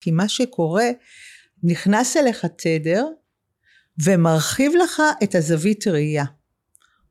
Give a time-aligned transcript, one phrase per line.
[0.00, 0.90] כי מה שקורה,
[1.62, 3.06] נכנס אליך תדר
[4.04, 6.24] ומרחיב לך את הזווית ראייה.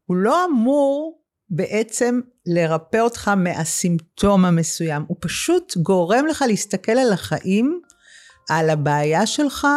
[0.05, 7.81] הוא לא אמור בעצם לרפא אותך מהסימפטום המסוים, הוא פשוט גורם לך להסתכל על החיים,
[8.49, 9.67] על הבעיה שלך,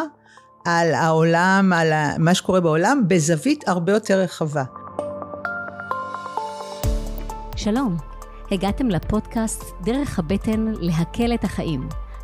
[0.67, 4.65] על העולם, על מה שקורה בעולם, בזווית הרבה יותר רחבה.
[7.57, 7.97] שלום,
[8.51, 11.89] הגעתם לפודקאסט דרך הבטן להקל את החיים.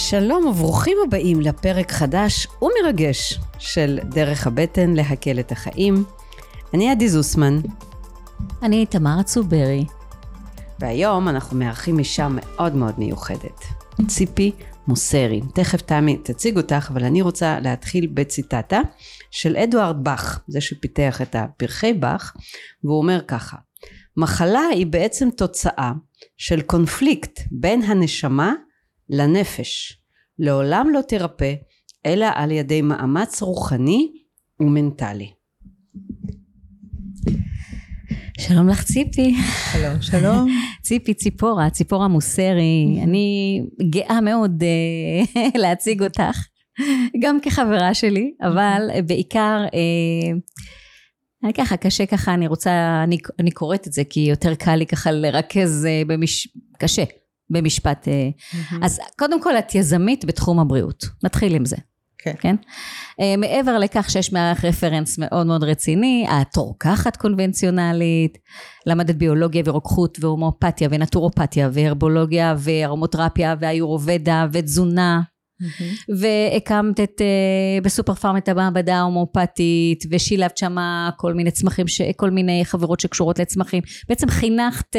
[0.00, 6.04] שלום וברוכים הבאים לפרק חדש ומרגש של דרך הבטן להקל את החיים.
[6.74, 7.60] אני עדי זוסמן.
[8.62, 9.84] אני תמרה צוברי.
[10.80, 13.64] והיום אנחנו מארחים אישה מאוד מאוד מיוחדת,
[14.06, 14.52] ציפי
[14.88, 15.40] מוסרי.
[15.54, 18.80] תכף תמי תציג אותך, אבל אני רוצה להתחיל בציטטה
[19.30, 22.36] של אדוארד באך, זה שפיתח את הפרחי באך,
[22.84, 23.56] והוא אומר ככה:
[24.16, 25.92] מחלה היא בעצם תוצאה
[26.36, 28.52] של קונפליקט בין הנשמה
[29.10, 29.98] לנפש.
[30.38, 31.54] לעולם לא תרפא,
[32.06, 34.12] אלא על ידי מאמץ רוחני
[34.60, 35.30] ומנטלי.
[38.40, 39.34] שלום לך ציפי.
[39.72, 40.48] שלום, שלום.
[40.86, 42.86] ציפי ציפורה, ציפורה מוסרי.
[43.04, 46.46] אני גאה מאוד uh, להציג אותך,
[47.20, 49.64] גם כחברה שלי, אבל בעיקר,
[51.44, 54.86] uh, ככה קשה ככה, אני רוצה, אני, אני קוראת את זה כי יותר קל לי
[54.86, 56.48] ככה לרכז במש...
[56.78, 57.04] קשה.
[57.50, 58.08] במשפט.
[58.08, 58.74] Mm-hmm.
[58.82, 61.76] אז קודם כל את יזמית בתחום הבריאות, נתחיל עם זה.
[62.18, 62.34] כן.
[62.40, 62.56] כן?
[63.20, 68.38] Uh, מעבר לכך שיש מערך רפרנס מאוד מאוד רציני, את רוקחת קונבנציונלית,
[68.86, 75.20] למדת ביולוגיה ורוקחות והומואפתיה ונטורופתיה והרבולוגיה וארומותרפיה והיורובדה ותזונה.
[75.62, 76.12] Mm-hmm.
[76.18, 80.76] והקמת את, uh, בסופר פארם את המעבדה ההומואפתית ושילבת שם
[81.16, 83.82] כל מיני צמחים, ש, כל מיני חברות שקשורות לצמחים.
[84.08, 84.98] בעצם חינכת uh,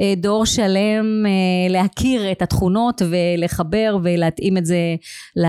[0.00, 4.94] uh, דור שלם uh, להכיר את התכונות ולחבר ולהתאים את זה
[5.36, 5.46] ל,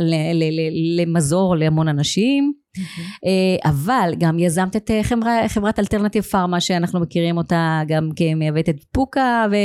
[0.00, 2.52] ל, ל, ל, למזור להמון אנשים.
[2.76, 3.68] Mm-hmm.
[3.68, 9.46] אבל גם יזמת את חברה, חברת אלטרנטיב פארמה שאנחנו מכירים אותה גם כמייבאת את פוקה
[9.50, 9.56] ו,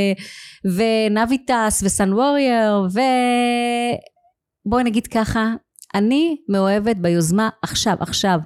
[0.73, 2.87] ונביטס וסן וורייר
[4.65, 5.53] ובואי נגיד ככה
[5.95, 8.39] אני מאוהבת ביוזמה עכשיו עכשיו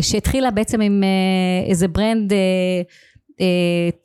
[0.00, 1.04] שהתחילה בעצם עם
[1.68, 2.32] איזה brand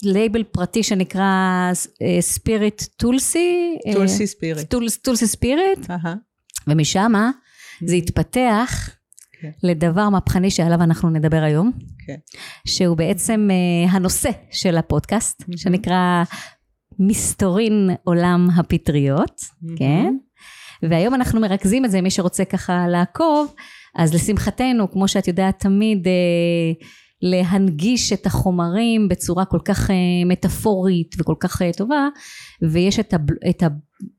[0.03, 1.71] label פרטי שנקרא
[2.19, 4.69] Spirit Tulsi Tulsi Spirit
[5.03, 5.79] Tulsi Spirit
[6.67, 7.13] ומשם
[7.85, 8.89] זה התפתח
[9.41, 9.51] כן.
[9.63, 11.71] לדבר מהפכני שעליו אנחנו נדבר היום,
[12.07, 12.15] כן.
[12.67, 15.57] שהוא בעצם uh, הנושא של הפודקאסט, mm-hmm.
[15.57, 16.23] שנקרא
[16.99, 19.77] מסתורין עולם הפטריות, mm-hmm.
[19.77, 20.15] כן?
[20.89, 23.53] והיום אנחנו מרכזים את זה, מי שרוצה ככה לעקוב,
[23.95, 26.85] אז לשמחתנו, כמו שאת יודעת תמיד, uh,
[27.21, 29.93] להנגיש את החומרים בצורה כל כך uh,
[30.25, 32.07] מטאפורית וכל כך uh, טובה,
[32.71, 33.63] ויש את, הבל, את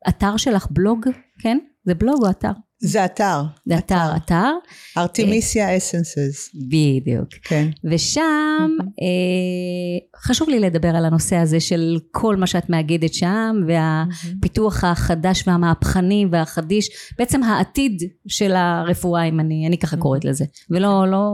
[0.07, 1.07] האתר שלך בלוג,
[1.39, 1.59] כן?
[1.85, 2.53] זה בלוג או אתר?
[2.85, 3.43] זה אתר.
[3.67, 4.51] זה אתר, אתר.
[4.99, 6.51] ארתמיסיה אסנסס.
[6.69, 7.29] בדיוק.
[7.43, 7.69] כן.
[7.85, 14.85] ושם אה, חשוב לי לדבר על הנושא הזה של כל מה שאת מאגדת שם, והפיתוח
[14.85, 20.45] החדש והמהפכני והחדיש, בעצם העתיד של הרפואה, אם אני, אני ככה קוראת לזה.
[20.71, 21.33] ולא, לא...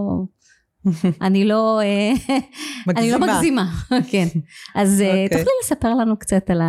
[1.26, 2.12] אני לא, אה,
[2.96, 3.72] אני לא מגזימה,
[4.10, 4.26] כן.
[4.74, 5.28] אז אה, אוקיי.
[5.28, 6.60] תוכלי לספר לנו קצת על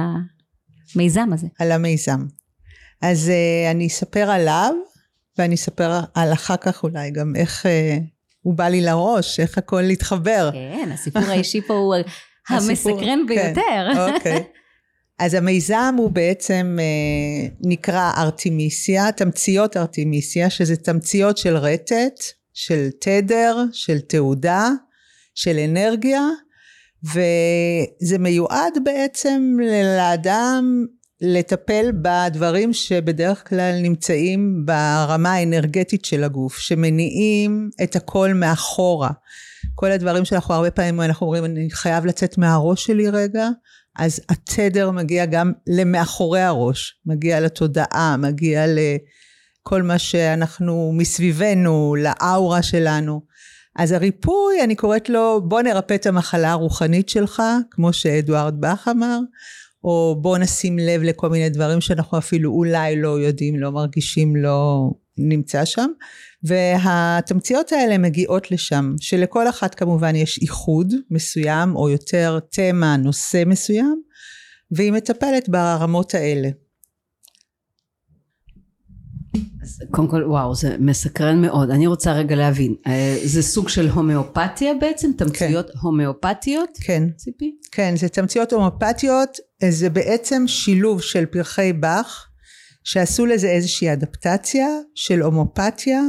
[0.95, 1.47] המיזם הזה.
[1.59, 2.25] על המיזם.
[3.01, 4.73] אז uh, אני אספר עליו,
[5.37, 7.69] ואני אספר על אחר כך אולי גם איך uh,
[8.41, 10.49] הוא בא לי לראש, איך הכל התחבר.
[10.53, 11.95] כן, הסיפור האישי פה הוא
[12.49, 13.87] המסקרן כן, ביותר.
[14.15, 14.43] אוקיי.
[15.19, 22.23] אז המיזם הוא בעצם uh, נקרא ארתמיסיה, תמציות ארתמיסיה, שזה תמציות של רטט,
[22.53, 24.69] של תדר, של תעודה,
[25.35, 26.21] של אנרגיה,
[27.03, 29.57] וזה מיועד בעצם
[29.97, 30.85] לאדם
[31.21, 39.09] לטפל בדברים שבדרך כלל נמצאים ברמה האנרגטית של הגוף, שמניעים את הכל מאחורה.
[39.75, 43.49] כל הדברים שאנחנו הרבה פעמים אנחנו אומרים, אני חייב לצאת מהראש שלי רגע,
[43.99, 53.21] אז התדר מגיע גם למאחורי הראש, מגיע לתודעה, מגיע לכל מה שאנחנו מסביבנו, לאאורה שלנו.
[53.75, 59.19] אז הריפוי, אני קוראת לו, בוא נרפא את המחלה הרוחנית שלך, כמו שאדוארד באך אמר,
[59.83, 64.89] או בוא נשים לב לכל מיני דברים שאנחנו אפילו אולי לא יודעים, לא מרגישים, לא
[65.17, 65.87] נמצא שם.
[66.43, 74.01] והתמציות האלה מגיעות לשם, שלכל אחת כמובן יש איחוד מסוים, או יותר תמה, נושא מסוים,
[74.71, 76.49] והיא מטפלת ברמות האלה.
[79.58, 79.58] אז
[79.91, 81.69] קודם כל וואו זה מסקרן מאוד.
[81.69, 85.11] אני רוצה רגע להבין אה, זה סוג של הומאופתיה בעצם?
[85.17, 85.77] תמציות כן.
[85.81, 86.69] הומאופתיות?
[86.81, 87.03] כן.
[87.15, 87.55] ציפי?
[87.71, 89.37] כן זה תמציות הומאופתיות.
[89.69, 92.27] זה בעצם שילוב של פרחי באך
[92.83, 96.01] שעשו לזה איזושהי אדפטציה של הומאופתיה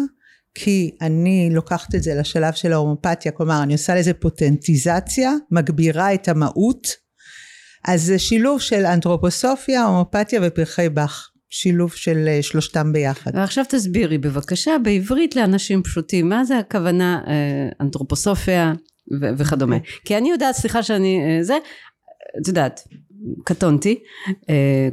[0.55, 3.33] כי אני לוקחת את זה לשלב של ההומאופתיה.
[3.33, 6.87] כלומר אני עושה לזה פוטנטיזציה מגבירה את המהות.
[7.85, 13.31] אז זה שילוב של אנתרופוסופיה הומאופתיה ופרחי באך שילוב של אה, שלושתם ביחד.
[13.35, 17.33] ועכשיו תסבירי בבקשה בעברית לאנשים פשוטים מה זה הכוונה אה,
[17.81, 18.73] אנתרופוסופיה
[19.21, 19.77] ו- וכדומה.
[20.05, 21.59] כי אני יודעת סליחה שאני אה, זה
[22.43, 22.89] את יודעת
[23.45, 23.99] קטונתי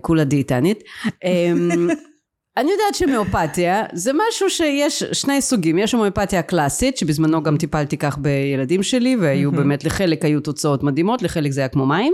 [0.02, 0.84] כולה דיאטנית.
[2.58, 8.18] אני יודעת שמאופתיה זה משהו שיש שני סוגים, יש הומאופתיה קלאסית שבזמנו גם טיפלתי כך
[8.18, 12.14] בילדים שלי והיו באמת לחלק היו תוצאות מדהימות, לחלק זה היה כמו מים.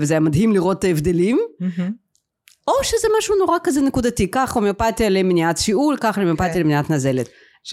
[0.00, 1.38] וזה היה מדהים לראות את ההבדלים
[2.68, 6.60] או שזה משהו נורא כזה נקודתי, כך הומאופתיה למניעת שיעול, כך הומאופתיה כן.
[6.60, 7.28] למניעת נזלת.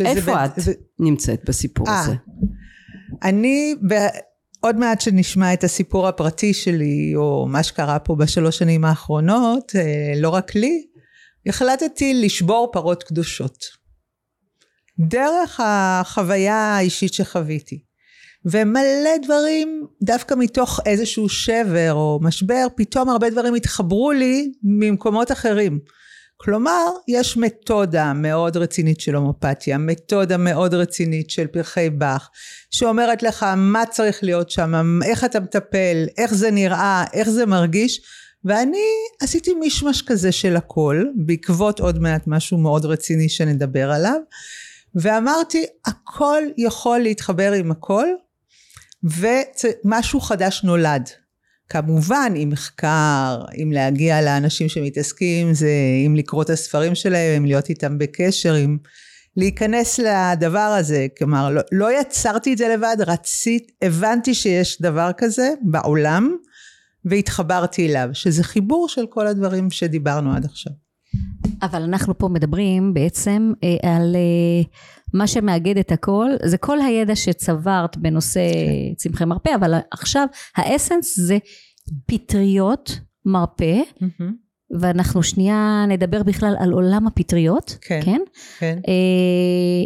[0.06, 0.38] איפה ב...
[0.38, 0.72] את ו...
[1.00, 2.14] נמצאת בסיפור 아, אה, הזה?
[3.24, 3.94] אני, ב...
[4.60, 10.14] עוד מעט שנשמע את הסיפור הפרטי שלי, או מה שקרה פה בשלוש שנים האחרונות, אה,
[10.16, 10.86] לא רק לי,
[11.48, 13.66] החלטתי לשבור פרות קדושות.
[15.00, 17.84] דרך החוויה האישית שחוויתי.
[18.46, 25.80] ומלא דברים דווקא מתוך איזשהו שבר או משבר פתאום הרבה דברים התחברו לי ממקומות אחרים.
[26.44, 32.30] כלומר יש מתודה מאוד רצינית של הומופתיה מתודה מאוד רצינית של פרחי באך
[32.72, 38.02] שאומרת לך מה צריך להיות שם איך אתה מטפל איך זה נראה איך זה מרגיש
[38.46, 38.86] ואני
[39.22, 44.18] עשיתי מישמש כזה של הכל בעקבות עוד מעט משהו מאוד רציני שנדבר עליו
[44.96, 48.08] ואמרתי הכל יכול להתחבר עם הכל
[49.04, 51.10] ומשהו חדש נולד.
[51.70, 55.72] כמובן עם מחקר, עם להגיע לאנשים שמתעסקים זה,
[56.06, 58.78] עם לקרוא את הספרים שלהם, עם להיות איתם בקשר, עם
[59.38, 65.54] להיכנס לדבר הזה, כלומר לא, לא יצרתי את זה לבד, רצית, הבנתי שיש דבר כזה
[65.62, 66.36] בעולם
[67.06, 70.74] והתחברתי אליו, שזה חיבור של כל הדברים שדיברנו עד עכשיו.
[71.62, 74.64] אבל אנחנו פה מדברים בעצם אה, על אה,
[75.14, 78.94] מה שמאגד את הכל, זה כל הידע שצברת בנושא כן.
[78.96, 81.38] צמחי מרפא, אבל עכשיו האסנס זה
[82.06, 84.24] פטריות מרפא, mm-hmm.
[84.80, 88.02] ואנחנו שנייה נדבר בכלל על עולם הפטריות, כן?
[88.06, 88.22] כן.
[88.60, 88.80] כן.
[88.88, 89.84] אה,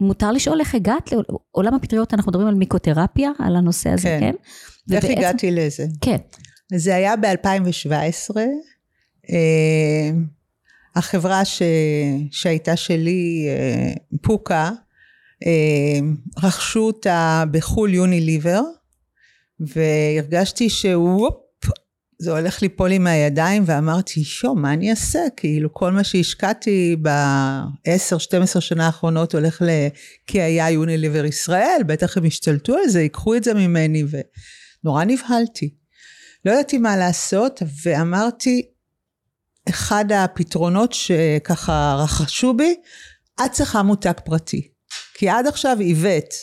[0.00, 4.20] מותר לשאול איך הגעת לעולם הפטריות, אנחנו מדברים על מיקותרפיה, על הנושא הזה, כן?
[4.20, 4.34] כן?
[4.94, 5.86] איך ובעצם, הגעתי לזה?
[6.00, 6.16] כן.
[6.74, 8.36] זה היה ב-2017.
[9.30, 10.10] אה,
[10.94, 11.62] החברה ש...
[12.30, 13.92] שהייתה שלי, אה,
[14.22, 14.70] פוקה,
[15.46, 16.00] אה,
[16.42, 18.60] רכשו אותה בחו"ל יוניליבר,
[19.60, 21.34] והרגשתי שוופ,
[22.18, 25.20] זה הולך ליפול לי מהידיים, ואמרתי, שו, מה אני אעשה?
[25.36, 29.68] כאילו, כל מה שהשקעתי ב-10-12 שנה האחרונות הולך ל...
[30.26, 34.04] כי היה יוניליבר ישראל, בטח הם השתלטו על זה, ייקחו את זה ממני,
[34.84, 35.74] ונורא נבהלתי.
[36.44, 38.62] לא ידעתי מה לעשות, ואמרתי,
[39.68, 42.74] אחד הפתרונות שככה רכשו בי,
[43.44, 44.68] את צריכה מותג פרטי.
[45.14, 46.34] כי עד עכשיו הבאת,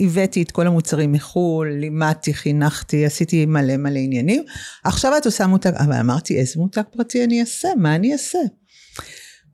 [0.00, 4.44] הבאתי את כל המוצרים מחו"ל, לימדתי, חינכתי, עשיתי מלא מלא עניינים.
[4.84, 7.68] עכשיו את עושה מותג, אבל אמרתי, איזה מותג פרטי אני אעשה?
[7.76, 8.38] מה אני אעשה?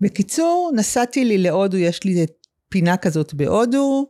[0.01, 2.27] בקיצור, נסעתי לי להודו, יש לי
[2.69, 4.07] פינה כזאת בהודו,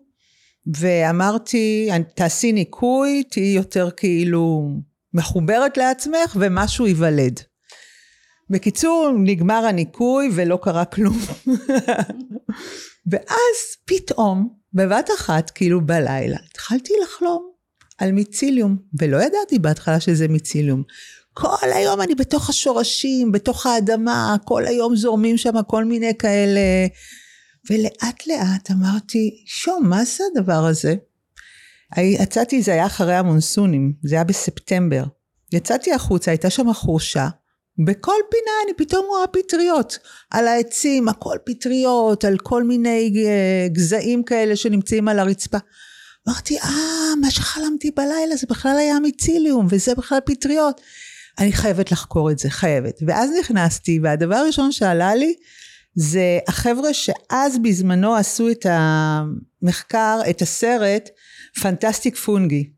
[0.77, 4.69] ואמרתי, תעשי ניקוי, תהיי יותר כאילו
[5.15, 7.41] מחוברת לעצמך, ומשהו ייוולד.
[8.51, 11.19] בקיצור, נגמר הניקוי ולא קרה כלום.
[13.11, 17.51] ואז פתאום, בבת אחת, כאילו בלילה, התחלתי לחלום
[17.99, 20.83] על מיציליום, ולא ידעתי בהתחלה שזה מיציליום.
[21.35, 26.61] כל היום אני בתוך השורשים, בתוך האדמה, כל היום זורמים שם כל מיני כאלה.
[27.71, 30.95] ולאט לאט אמרתי, שום, מה זה הדבר הזה?
[31.99, 35.05] יצאתי, זה היה אחרי המונסונים, זה היה בספטמבר.
[35.53, 37.29] יצאתי החוצה, הייתה שם חורשה,
[37.79, 39.99] בכל פינה אני פתאום רואה פטריות.
[40.31, 45.59] על העצים, הכל פטריות, על כל מיני אה, גזעים כאלה שנמצאים על הרצפה.
[46.29, 50.81] אמרתי, אה, מה שחלמתי בלילה זה בכלל היה מיציליום, וזה בכלל פטריות.
[51.39, 53.01] אני חייבת לחקור את זה, חייבת.
[53.07, 55.35] ואז נכנסתי, והדבר הראשון שעלה לי,
[55.95, 61.11] זה החבר'ה שאז בזמנו עשו את המחקר, את הסרט,
[61.63, 62.71] פנטסטיק פונגי.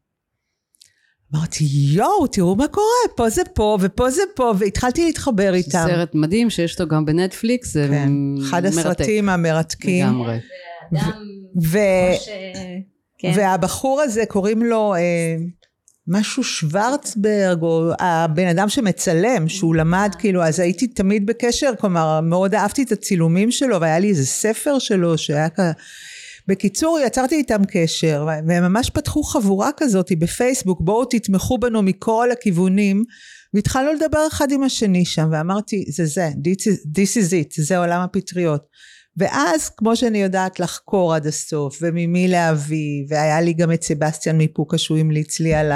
[1.35, 5.85] אמרתי, יואו, תראו מה קורה, פה זה פה ופה זה פה, והתחלתי להתחבר איתם.
[5.87, 8.09] סרט מדהים שיש אותו גם בנטפליקס, זה כן,
[8.43, 8.79] אחד מרתק.
[8.79, 10.07] הסרטים המרתקים.
[10.07, 10.38] לגמרי.
[11.62, 11.79] ו...
[13.19, 13.33] כן.
[13.37, 15.37] והבחור הזה קוראים לו אה,
[16.09, 22.55] משהו שוורצברג, או הבן אדם שמצלם, שהוא למד כאילו, אז הייתי תמיד בקשר, כלומר מאוד
[22.55, 25.61] אהבתי את הצילומים שלו, והיה לי איזה ספר שלו שהיה כ...
[26.48, 33.04] בקיצור, יצרתי איתם קשר, והם ממש פתחו חבורה כזאת בפייסבוק, בואו תתמכו בנו מכל הכיוונים,
[33.54, 36.28] והתחלנו לדבר אחד עם השני שם, ואמרתי, זה זה,
[36.98, 38.62] this is, it, זה עולם הפטריות.
[39.16, 44.78] ואז, כמו שאני יודעת לחקור עד הסוף, וממי להביא, והיה לי גם את סבסטיאן מפוקה
[44.78, 45.72] שהוא המליץ לי על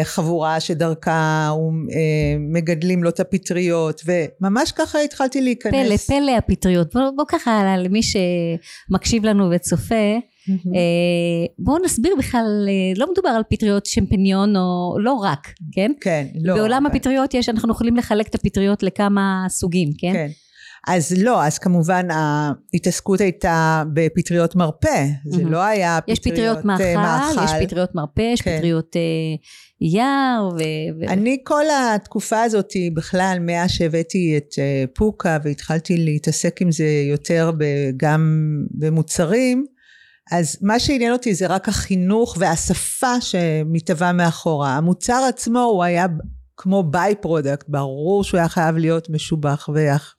[0.00, 6.06] החבורה שדרכה הוא אה, מגדלים לו את הפטריות, וממש ככה התחלתי להיכנס.
[6.08, 6.94] פלא, פלא הפטריות.
[6.94, 9.94] בוא, בוא ככה למי שמקשיב לנו וצופה,
[10.50, 10.54] אה,
[11.58, 15.92] בואו נסביר בכלל, אה, לא מדובר על פטריות שמפיניון או לא רק, כן?
[16.00, 16.54] כן, לא.
[16.54, 20.12] בעולם אבל- הפטריות יש, אנחנו יכולים לחלק את הפטריות לכמה סוגים, כן?
[20.12, 20.28] כן.
[20.86, 25.52] אז לא, אז כמובן ההתעסקות הייתה בפטריות מרפא, זה מהמם.
[25.52, 28.56] לא היה יש פטריות אה, מאכל, יש פטריות מרפא, יש כן.
[28.58, 29.00] פטריות אה,
[29.80, 30.58] יער, ו...
[31.00, 31.64] ו- אני כל
[31.94, 38.52] התקופה הזאת בכלל מאז שהבאתי את אה, פוקה והתחלתי להתעסק עם זה יותר ב- גם
[38.70, 39.66] במוצרים
[40.32, 46.06] אז מה שעניין אותי זה רק החינוך והשפה שמתהווה מאחורה המוצר עצמו הוא היה
[46.56, 50.14] כמו by-product ברור שהוא היה חייב להיות משובח ויח,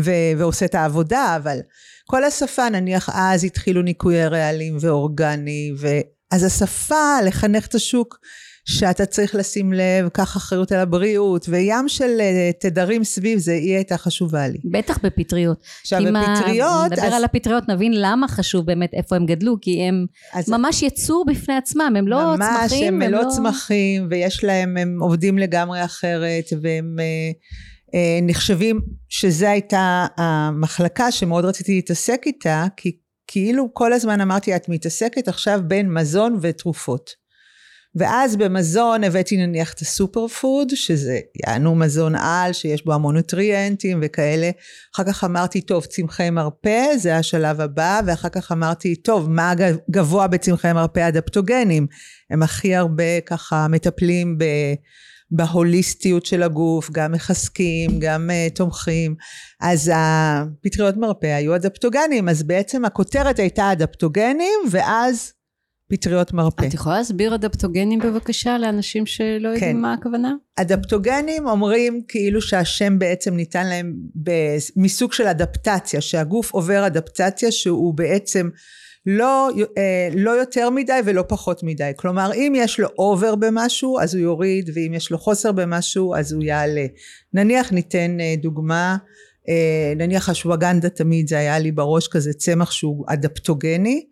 [0.00, 1.58] ו, ועושה את העבודה אבל
[2.06, 8.18] כל השפה נניח אז התחילו ניקויי רעלים ואורגני ואז השפה לחנך את השוק
[8.64, 13.74] שאתה צריך לשים לב, קח אחריות על הבריאות, וים של אה, תדרים סביב זה, היא
[13.74, 14.58] הייתה חשובה לי.
[14.64, 15.58] בטח בפטריות.
[15.80, 20.06] עכשיו, בפטריות, נדבר אז- על הפטריות, נבין למה חשוב באמת איפה הם גדלו, כי הם
[20.32, 24.98] אז ממש יצור בפני עצמם, הם לא ממש, צמחים, הם לא צמחים, ויש להם, הם
[25.00, 27.04] עובדים לגמרי אחרת, והם אה,
[27.94, 34.68] אה, נחשבים, שזו הייתה המחלקה שמאוד רציתי להתעסק איתה, כי כאילו כל הזמן אמרתי, את
[34.68, 37.21] מתעסקת עכשיו בין מזון ותרופות.
[37.94, 44.00] ואז במזון הבאתי נניח את הסופר פוד, שזה יענו מזון על, שיש בו המון נוטריאנטים
[44.02, 44.50] וכאלה.
[44.94, 49.52] אחר כך אמרתי, טוב, צמחי מרפא, זה השלב הבא, ואחר כך אמרתי, טוב, מה
[49.90, 51.86] גבוה בצמחי מרפא אדפטוגנים?
[52.30, 54.44] הם הכי הרבה ככה מטפלים ב...
[55.34, 59.14] בהוליסטיות של הגוף, גם מחזקים, גם uh, תומכים.
[59.60, 65.32] אז הפטריות מרפא היו אדפטוגנים, אז בעצם הכותרת הייתה אדפטוגנים, ואז
[65.92, 66.66] פטריות מרפא.
[66.66, 69.76] את יכולה להסביר אדפטוגנים בבקשה לאנשים שלא יודעים כן.
[69.76, 70.34] מה הכוונה?
[70.56, 77.94] אדפטוגנים אומרים כאילו שהשם בעצם ניתן להם ב- מסוג של אדפטציה, שהגוף עובר אדפטציה שהוא
[77.94, 78.48] בעצם
[79.06, 81.90] לא, אה, לא יותר מדי ולא פחות מדי.
[81.96, 86.32] כלומר, אם יש לו אובר במשהו, אז הוא יוריד, ואם יש לו חוסר במשהו, אז
[86.32, 86.86] הוא יעלה.
[87.34, 88.96] נניח ניתן אה, דוגמה,
[89.48, 94.04] אה, נניח השווגנדה תמיד, זה היה לי בראש כזה צמח שהוא אדפטוגני,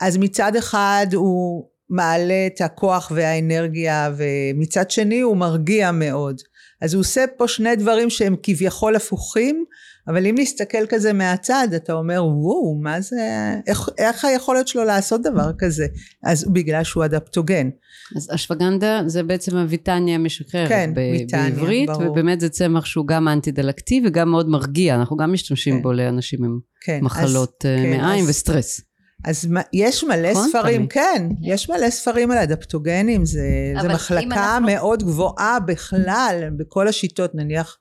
[0.00, 6.40] אז מצד אחד הוא מעלה את הכוח והאנרגיה ומצד שני הוא מרגיע מאוד.
[6.82, 9.64] אז הוא עושה פה שני דברים שהם כביכול הפוכים,
[10.08, 15.22] אבל אם נסתכל כזה מהצד אתה אומר וואו מה זה, איך, איך היכולת שלו לעשות
[15.22, 15.86] דבר כזה?
[16.24, 17.70] אז בגלל שהוא אדפטוגן.
[18.16, 22.10] אז אשווגנדה זה בעצם הוויטניה המשחררת כן, ב- ויטניה, בעברית, ברור.
[22.12, 25.82] ובאמת זה צמח שהוא גם אנטי דלקתי וגם מאוד מרגיע, אנחנו גם משתמשים כן.
[25.82, 28.80] בו לאנשים עם כן, מחלות אז, אה, כן, מעיים אז- וסטרס.
[29.24, 30.88] אז יש מלא נכון, ספרים, תמי?
[30.88, 33.40] כן, יש מלא ספרים על אדפטוגנים, זה,
[33.82, 34.24] זה מחלקה
[34.56, 37.78] אנחנו- מאוד גבוהה בכלל, בכל השיטות, נניח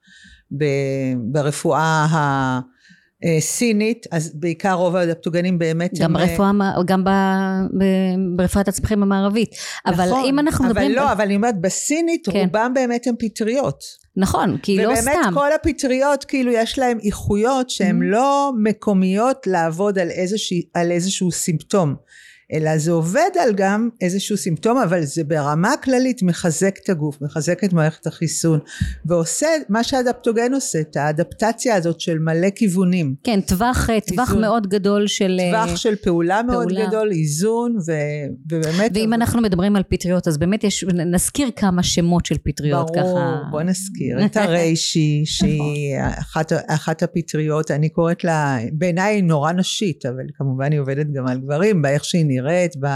[0.58, 0.66] ב,
[1.18, 2.08] ברפואה
[3.38, 6.28] הסינית, אז בעיקר רוב האדפטוגנים באמת גם הם...
[6.28, 6.52] ברפואה,
[6.86, 7.10] גם ב-
[7.80, 9.50] ב- ברפואת הצמחים המערבית.
[9.86, 10.92] אבל נכון, אם אנחנו מדברים...
[10.92, 12.40] אבל לא, אבל אני אומרת, בסינית כן.
[12.40, 13.84] רובם באמת הם פטריות.
[14.18, 15.34] נכון, כי לא ובאמת סתם.
[15.34, 18.06] כל הפטריות, כאילו יש להם איכויות שהן Mhm.
[18.06, 21.96] לא מקומיות לעבוד על, איזושה, על איזשהו סימפטום,
[22.54, 27.64] אלא זה עובד על גם איזשהו סימפטום, אבל זה ברמה כללית מחזק את הגוף, מחזק
[27.64, 28.60] את מערכת החיסון,
[29.06, 33.16] ועושה מה שהאדפטוגן עושה, את האדפטציה הזאת של מלא כיוונים.
[33.24, 34.34] כן, טווח, אה, טווח.
[34.34, 35.40] מאוד גדול של...
[35.40, 36.88] אה, טווח של פעולה מאוד פעולה.
[36.88, 37.92] גדול, איזון, ו,
[38.52, 38.92] ובאמת...
[38.94, 43.38] ואם אנחנו מדברים על פטריות, אז באמת יש, נזכיר כמה שמות של פטריות ברור, ככה.
[43.52, 50.06] בוא נזכיר את הריישי, שהיא אחת, אחת הפטריות, אני קוראת לה, בעיניי היא נורא נשית,
[50.06, 52.41] אבל כמובן היא עובדת גם על גברים, באיך שהיא נראית,
[52.80, 52.88] ב...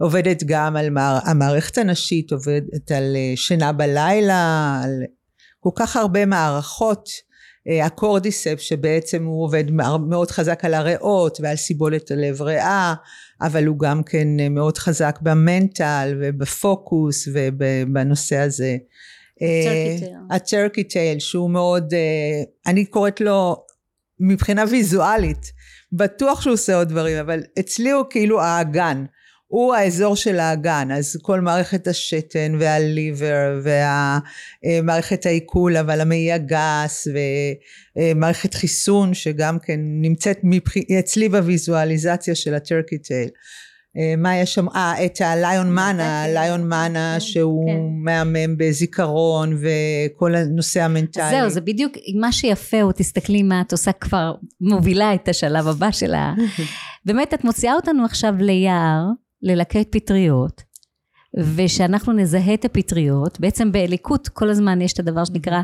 [0.00, 1.18] עובדת גם על מער...
[1.24, 5.02] המערכת הנשית, עובדת על אה, שינה בלילה, על
[5.60, 7.08] כל כך הרבה מערכות
[7.68, 9.70] אה, הקורדיספס שבעצם הוא עובד
[10.08, 12.94] מאוד חזק על הריאות ועל סיבולת הלב ריאה
[13.40, 18.76] אבל הוא גם כן אה, מאוד חזק במנטל ובפוקוס ובנושא הזה.
[20.30, 21.94] הטרקי טייל שהוא מאוד
[22.66, 23.64] אני קוראת לו
[24.20, 25.52] מבחינה ויזואלית
[25.92, 29.04] בטוח שהוא עושה עוד דברים אבל אצלי הוא כאילו האגן
[29.50, 37.08] הוא האזור של האגן, אז כל מערכת השתן והליבר והמערכת העיכול, אבל המעי הגס
[37.96, 40.76] ומערכת חיסון שגם כן נמצאת מבח...
[40.98, 43.28] אצלי בוויזואליזציה של הטרקי טייל.
[44.18, 44.68] מה יש שם?
[44.68, 48.04] אה, את הליון מנה, ליון מנה שהוא כן.
[48.04, 51.30] מהמם בזיכרון וכל הנושא המנטלי.
[51.30, 55.90] זהו, זה בדיוק מה שיפה הוא, תסתכלי מה את עושה כבר, מובילה את השלב הבא
[55.90, 56.34] שלה.
[57.06, 59.04] באמת, את מוציאה אותנו עכשיו ליער.
[59.42, 60.62] ללקט פטריות,
[61.56, 65.62] ושאנחנו נזהה את הפטריות, בעצם בליקוט כל הזמן יש את הדבר שנקרא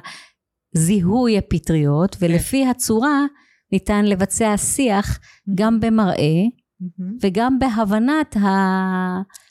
[0.73, 2.27] זיהוי הפטריות, כן.
[2.27, 3.25] ולפי הצורה
[3.73, 5.19] ניתן לבצע שיח
[5.55, 6.43] גם במראה
[7.23, 8.37] וגם בהבנת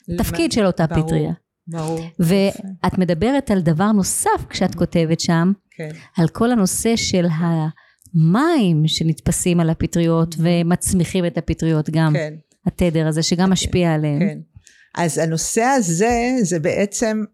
[0.08, 1.32] התפקיד של אותה פטריה.
[1.68, 2.00] ברור.
[2.18, 5.90] ואת מדברת על דבר נוסף כשאת כותבת שם, כן.
[6.16, 12.12] על כל הנושא של המים שנתפסים על הפטריות ומצמיחים את הפטריות גם.
[12.12, 12.34] כן.
[12.66, 14.20] התדר הזה שגם כן, משפיע עליהם.
[14.20, 14.38] כן.
[14.96, 17.24] אז הנושא הזה זה בעצם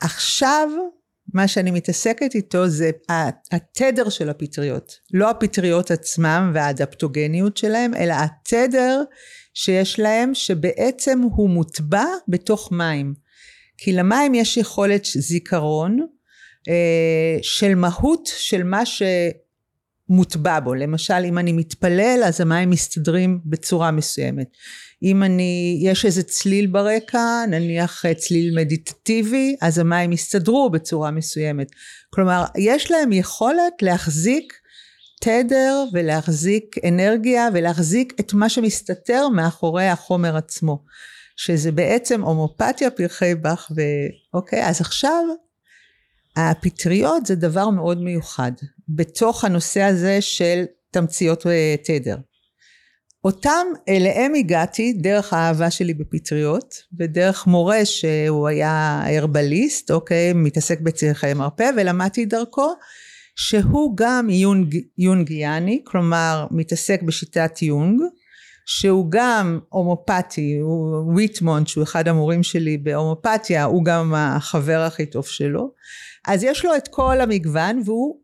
[0.00, 0.68] עכשיו
[1.34, 2.90] מה שאני מתעסקת איתו זה
[3.52, 4.98] התדר של הפטריות.
[5.12, 9.02] לא הפטריות עצמם והאדפטוגניות שלהם, אלא התדר
[9.54, 13.14] שיש להם שבעצם הוא מוטבע בתוך מים.
[13.78, 16.06] כי למים יש יכולת זיכרון
[16.68, 19.02] אה, של מהות של מה ש...
[20.08, 20.74] מוטבע בו.
[20.74, 24.46] למשל, אם אני מתפלל, אז המים מסתדרים בצורה מסוימת.
[25.02, 31.70] אם אני, יש איזה צליל ברקע, נניח צליל מדיטטיבי, אז המים יסתדרו בצורה מסוימת.
[32.10, 34.52] כלומר, יש להם יכולת להחזיק
[35.20, 40.84] תדר ולהחזיק אנרגיה ולהחזיק את מה שמסתתר מאחורי החומר עצמו.
[41.36, 45.24] שזה בעצם הומופתיה פרחי באך ואוקיי, אז עכשיו
[46.36, 48.52] הפטריות זה דבר מאוד מיוחד
[48.88, 52.16] בתוך הנושא הזה של תמציות אה, תדר.
[53.24, 61.34] אותם אליהם הגעתי דרך האהבה שלי בפטריות ודרך מורה שהוא היה הרבליסט אוקיי מתעסק בצריכי
[61.34, 62.74] מרפא ולמדתי דרכו
[63.36, 68.00] שהוא גם יונג, יונגיאני כלומר מתעסק בשיטת יונג
[68.66, 75.26] שהוא גם הומופתי, הוא ויטמונד שהוא אחד המורים שלי בהומופתיה, הוא גם החבר הכי טוב
[75.26, 75.72] שלו.
[76.28, 78.20] אז יש לו את כל המגוון והוא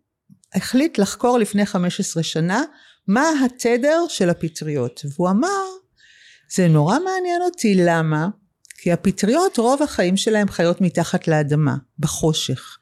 [0.55, 2.63] החליט לחקור לפני 15 שנה
[3.09, 5.05] מה התדר של הפטריות.
[5.15, 5.65] והוא אמר,
[6.55, 8.29] זה נורא מעניין אותי, למה?
[8.79, 12.79] כי הפטריות רוב החיים שלהם חיות מתחת לאדמה, בחושך.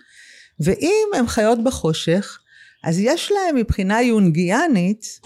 [0.60, 2.38] ואם הן חיות בחושך,
[2.84, 5.20] אז יש להם מבחינה יונגיאנית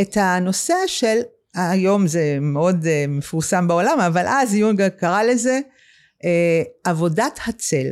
[0.00, 1.20] את הנושא של
[1.54, 5.60] היום זה מאוד uh, מפורסם בעולם, אבל אז יונג קרא לזה
[6.22, 6.26] uh,
[6.84, 7.86] עבודת הצל.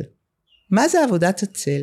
[0.71, 1.81] מה זה עבודת הצל?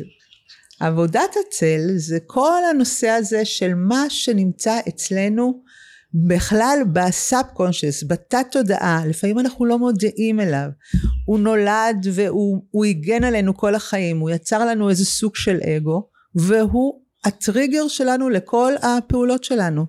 [0.81, 5.61] עבודת הצל זה כל הנושא הזה של מה שנמצא אצלנו
[6.13, 10.69] בכלל בסאב קונשס, בתת תודעה, לפעמים אנחנו לא מודעים אליו.
[11.25, 17.01] הוא נולד והוא הגן עלינו כל החיים, הוא יצר לנו איזה סוג של אגו, והוא
[17.25, 19.85] הטריגר שלנו לכל הפעולות שלנו.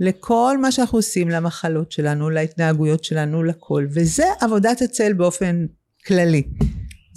[0.00, 3.86] לכל מה שאנחנו עושים, למחלות שלנו, להתנהגויות שלנו, לכל.
[3.90, 5.66] וזה עבודת הצל באופן
[6.06, 6.42] כללי.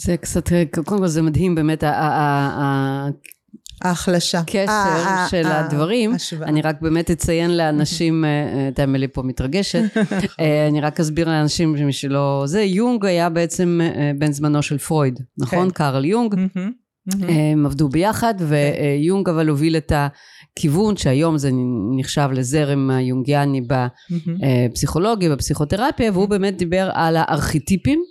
[0.01, 1.83] זה קצת, קודם כל זה מדהים באמת,
[3.81, 4.41] ההחלשה.
[4.45, 6.15] קשר של הדברים.
[6.41, 8.29] אני רק באמת אציין לאנשים, אה,
[8.77, 9.83] אה, אמילי פה מתרגשת,
[10.39, 13.79] אה, אני רק אסביר לאנשים מי שלא זה, יונג היה בעצם
[14.17, 15.67] בן זמנו של פרויד, נכון?
[15.67, 15.73] כן.
[15.73, 16.35] קארל יונג.
[17.27, 18.45] הם עבדו ביחד, כן.
[18.47, 20.07] ויונג אבל הוביל את ה...
[20.55, 21.49] כיוון שהיום זה
[21.97, 23.61] נחשב לזרם היונגיאני
[24.69, 28.03] בפסיכולוגיה, בפסיכותרפיה, והוא באמת דיבר על הארכיטיפים,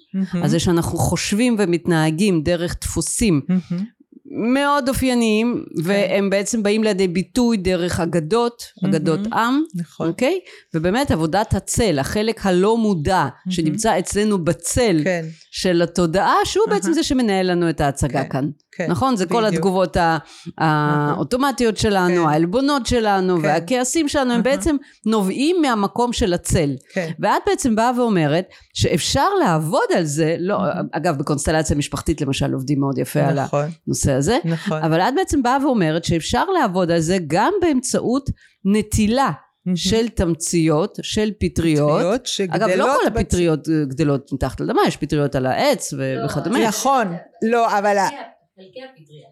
[0.42, 3.40] על זה שאנחנו חושבים ומתנהגים דרך דפוסים
[4.30, 5.82] מאוד אופייניים, כן.
[5.84, 10.08] והם בעצם באים לידי ביטוי דרך אגדות, אגדות עם, נכון.
[10.08, 10.40] אוקיי?
[10.74, 15.24] ובאמת עבודת הצל, החלק הלא מודע שנמצא אצלנו בצל כן.
[15.58, 18.28] של התודעה, שהוא בעצם זה שמנהל לנו את ההצגה כן.
[18.28, 18.48] כאן.
[18.72, 19.16] כן, נכון?
[19.16, 19.40] זה בדיוק.
[19.40, 19.96] כל התגובות
[20.58, 22.28] האוטומטיות שלנו, כן.
[22.28, 23.44] העלבונות שלנו כן.
[23.44, 26.70] והכעסים שלנו, הם בעצם נובעים מהמקום של הצל.
[26.92, 27.10] כן.
[27.20, 28.44] ואת בעצם באה ואומרת
[28.74, 30.58] שאפשר לעבוד על זה, לא,
[30.92, 33.60] אגב בקונסטלציה משפחתית למשל עובדים מאוד יפה נכון.
[33.60, 34.82] על הנושא הזה, נכון.
[34.82, 38.30] אבל את בעצם באה ואומרת שאפשר לעבוד על זה גם באמצעות
[38.64, 39.30] נטילה.
[39.76, 42.00] של תמציות, של פטריות.
[42.00, 43.68] פטריות אגב, לא כל הפטריות בצ...
[43.88, 46.68] גדלות מתחת לאדמה, יש פטריות על העץ לא, וכדומה.
[46.68, 47.06] נכון,
[47.42, 47.96] לא, אבל...
[48.56, 49.28] חלקי הפטריה.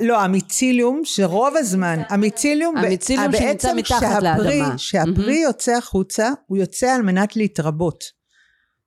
[0.00, 4.76] לא, המיציליום, שרוב הזמן, המיציליום, ב- המיציליום שנמצא בעצם מתחת כשהפרי- לאדמה.
[4.76, 8.04] כשהפרי יוצא החוצה, הוא יוצא על מנת להתרבות.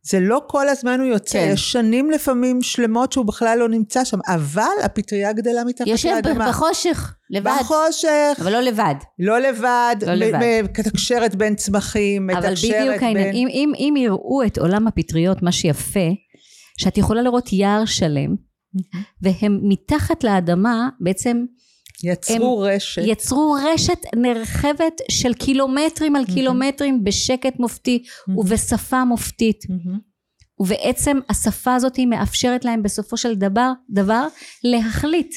[0.09, 1.49] זה לא כל הזמן הוא יוצא, כן.
[1.53, 6.49] יש שנים לפעמים שלמות שהוא בכלל לא נמצא שם, אבל הפטריה גדלה מתחת יושב לאדמה.
[6.49, 8.95] בחושך, לבד, בחושך, אבל לא לבד.
[9.19, 10.61] לא לבד, לא לבד.
[10.63, 13.35] מתקשרת בין צמחים, אבל מתקשרת בדיוק העניין, בין...
[13.35, 16.09] אם, אם, אם יראו את עולם הפטריות, מה שיפה,
[16.77, 18.35] שאת יכולה לראות יער שלם,
[19.21, 21.45] והם מתחת לאדמה בעצם
[22.03, 23.01] יצרו רשת.
[23.05, 28.03] יצרו רשת נרחבת של קילומטרים על קילומטרים בשקט מופתי
[28.37, 29.63] ובשפה מופתית.
[29.69, 29.99] מהמם.
[30.59, 34.27] ובעצם השפה הזאת מאפשרת להם בסופו של דבר, דבר
[34.63, 35.35] להחליט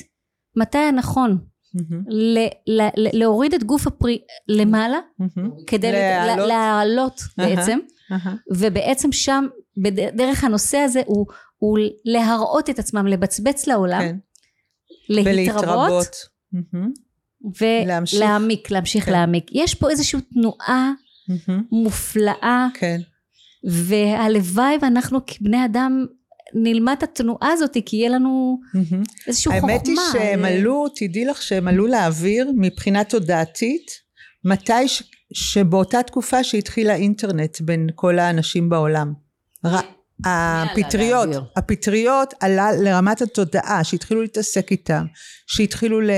[0.56, 1.38] מתי הנכון
[1.74, 2.04] מהמם.
[2.08, 4.18] ל, ל, ל, להוריד את גוף הפרי
[4.48, 5.50] למעלה מהמם.
[5.66, 6.48] כדי להעלות.
[6.48, 7.20] להעלות.
[7.38, 7.78] בעצם
[8.12, 8.34] אהה.
[8.56, 9.46] ובעצם שם
[9.82, 11.26] בדרך הנושא הזה הוא,
[11.58, 14.16] הוא להראות את עצמם לבצבץ לעולם כן.
[15.08, 16.39] להתרבות ולהתרבות.
[17.86, 18.20] להמשיך.
[18.20, 19.12] ולהעמיק להמשיך כן.
[19.12, 20.92] להעמיק יש פה איזושהי תנועה
[21.28, 21.62] מהמם.
[21.72, 23.00] מופלאה כן.
[23.64, 26.06] והלוואי ואנחנו כבני אדם
[26.54, 29.02] נלמד את התנועה הזאת כי יהיה לנו מהמם.
[29.26, 29.72] איזושהי חוכמה.
[29.72, 33.90] האמת היא שהם אה, עלו, תדעי לך שהם עלו לאוויר מבחינה תודעתית,
[34.44, 35.02] מתי ש...
[35.32, 39.12] שבאותה תקופה שהתחיל האינטרנט בין כל האנשים בעולם.
[40.24, 41.28] הפטריות?
[41.56, 45.04] הפטריות עלה לרמת התודעה, שהתחילו להתעסק איתם,
[45.46, 46.10] שהתחילו ל...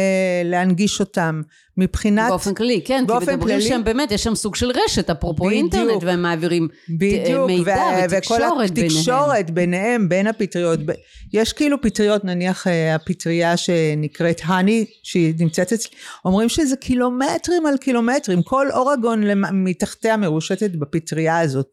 [0.44, 1.40] להנגיש אותם,
[1.76, 2.28] מבחינת...
[2.30, 5.44] באופן כללי, כן, כי באופן מדברים כללי- שם באמת, יש שם סוג של רשת, אפרופו
[5.44, 5.52] בדיוק.
[5.74, 8.86] אינטרנט, והם מעבירים בדיוק, מידע וה- ותקשורת וכל ביניהם.
[8.96, 10.80] התקשורת ביניהם, בין הפטריות.
[10.86, 10.92] ב-
[11.32, 15.90] יש כאילו פטריות, נניח אה, הפטריה שנקראת האני, שהיא נמצאת אצלי,
[16.24, 21.66] אומרים שזה קילומטרים על קילומטרים, כל אורגון למ- מתחתיה מרושתת בפטריה הזאת.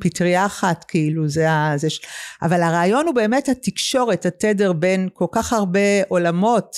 [0.00, 1.72] פטריה אחת, כאילו, זה ה...
[1.76, 1.88] זה.
[2.42, 6.76] אבל הרעיון הוא באמת התקשורת, התדר בין כל כך הרבה עולמות.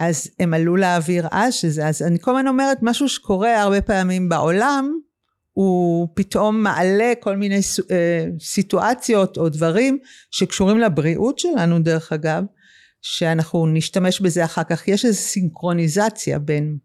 [0.00, 4.28] אז הם עלו לאוויר אז שזה, אז אני כל הזמן אומרת, משהו שקורה הרבה פעמים
[4.28, 4.92] בעולם,
[5.52, 9.98] הוא פתאום מעלה כל מיני אה, סיטואציות או דברים
[10.30, 12.44] שקשורים לבריאות שלנו דרך אגב,
[13.02, 14.88] שאנחנו נשתמש בזה אחר כך.
[14.88, 16.78] יש איזו סינכרוניזציה בין...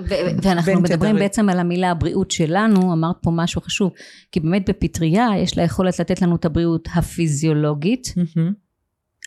[0.00, 0.04] ו-
[0.42, 1.16] ואנחנו מדברים תדרים.
[1.16, 3.92] בעצם על המילה הבריאות שלנו, אמרת פה משהו חשוב,
[4.32, 8.14] כי באמת בפטריה יש לה יכולת לתת לנו את הבריאות הפיזיולוגית,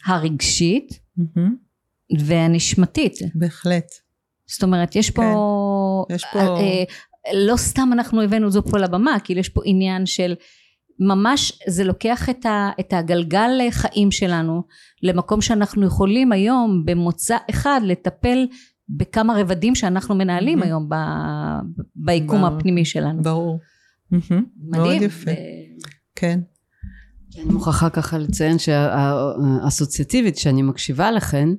[0.05, 0.99] הרגשית
[2.19, 3.13] והנשמתית.
[3.35, 3.85] בהחלט.
[4.47, 5.21] זאת אומרת, יש פה...
[6.09, 6.15] כן.
[6.15, 6.83] יש פה- אה, אה,
[7.33, 10.35] לא סתם אנחנו הבאנו זאת פה לבמה, כאילו יש פה עניין של
[10.99, 14.63] ממש זה לוקח את, ה, את הגלגל חיים שלנו
[15.03, 18.47] למקום שאנחנו יכולים היום במוצא אחד לטפל
[18.89, 20.65] בכמה רבדים שאנחנו מנהלים Mhm.
[20.65, 20.95] היום ב,
[21.95, 22.47] ביקום ברור.
[22.57, 23.21] הפנימי שלנו.
[23.23, 23.59] ברור.
[24.11, 24.21] מאוד
[24.61, 25.03] מדהים.
[25.03, 25.31] יפה.
[25.31, 25.33] ו-
[26.15, 26.39] כן.
[27.35, 31.49] אני מוכרחה ככה לציין שהאסוציאטיבית שאני מקשיבה לכן,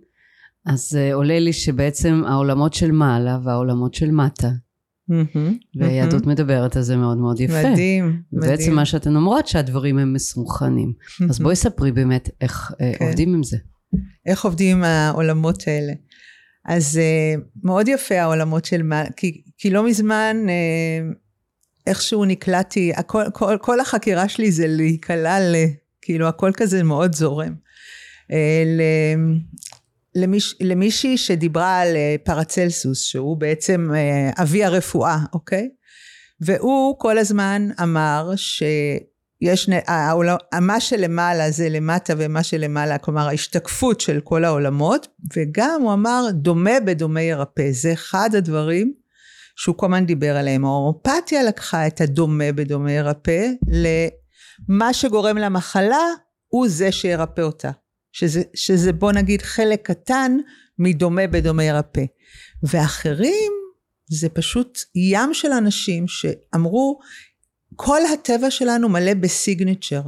[0.66, 4.50] אז אה, עולה לי שבעצם העולמות של מעלה והעולמות של מטה,
[5.76, 7.70] ויהדות מדברת על זה מאוד מאוד יפה.
[7.70, 8.22] מדהים.
[8.32, 8.74] ובעצם מדהים.
[8.74, 10.92] מה שאתן אומרות שהדברים הם מסונכרנים.
[11.30, 13.04] אז בואי ספרי באמת איך אה, כן.
[13.04, 13.56] עובדים עם זה.
[14.26, 15.92] איך עובדים עם העולמות האלה.
[16.68, 21.14] אז uh, מאוד יפה העולמות של מה, כי, כי לא מזמן uh,
[21.86, 25.54] איכשהו נקלעתי, הכל, כל, כל החקירה שלי זה להיקלע ל...
[26.02, 27.54] כאילו הכל כזה מאוד זורם.
[28.32, 28.34] Uh,
[28.66, 28.82] ל,
[30.14, 35.68] למיש, למישהי שדיברה על uh, פרצלסוס, שהוא בעצם uh, אבי הרפואה, אוקיי?
[36.40, 38.62] והוא כל הזמן אמר ש...
[39.40, 45.92] יש, העולם, מה שלמעלה זה למטה ומה שלמעלה, כלומר ההשתקפות של כל העולמות, וגם הוא
[45.92, 48.92] אמר דומה בדומה ירפא, זה אחד הדברים
[49.56, 50.64] שהוא כל הזמן דיבר עליהם.
[50.64, 56.04] ההומופתיה לקחה את הדומה בדומה ירפא, למה שגורם למחלה
[56.48, 57.70] הוא זה שירפא אותה.
[58.12, 60.36] שזה, שזה בוא נגיד חלק קטן
[60.78, 62.04] מדומה בדומה ירפא.
[62.62, 63.52] ואחרים
[64.10, 66.98] זה פשוט ים של אנשים שאמרו
[67.80, 70.02] כל הטבע שלנו מלא בסיגניצ'ר.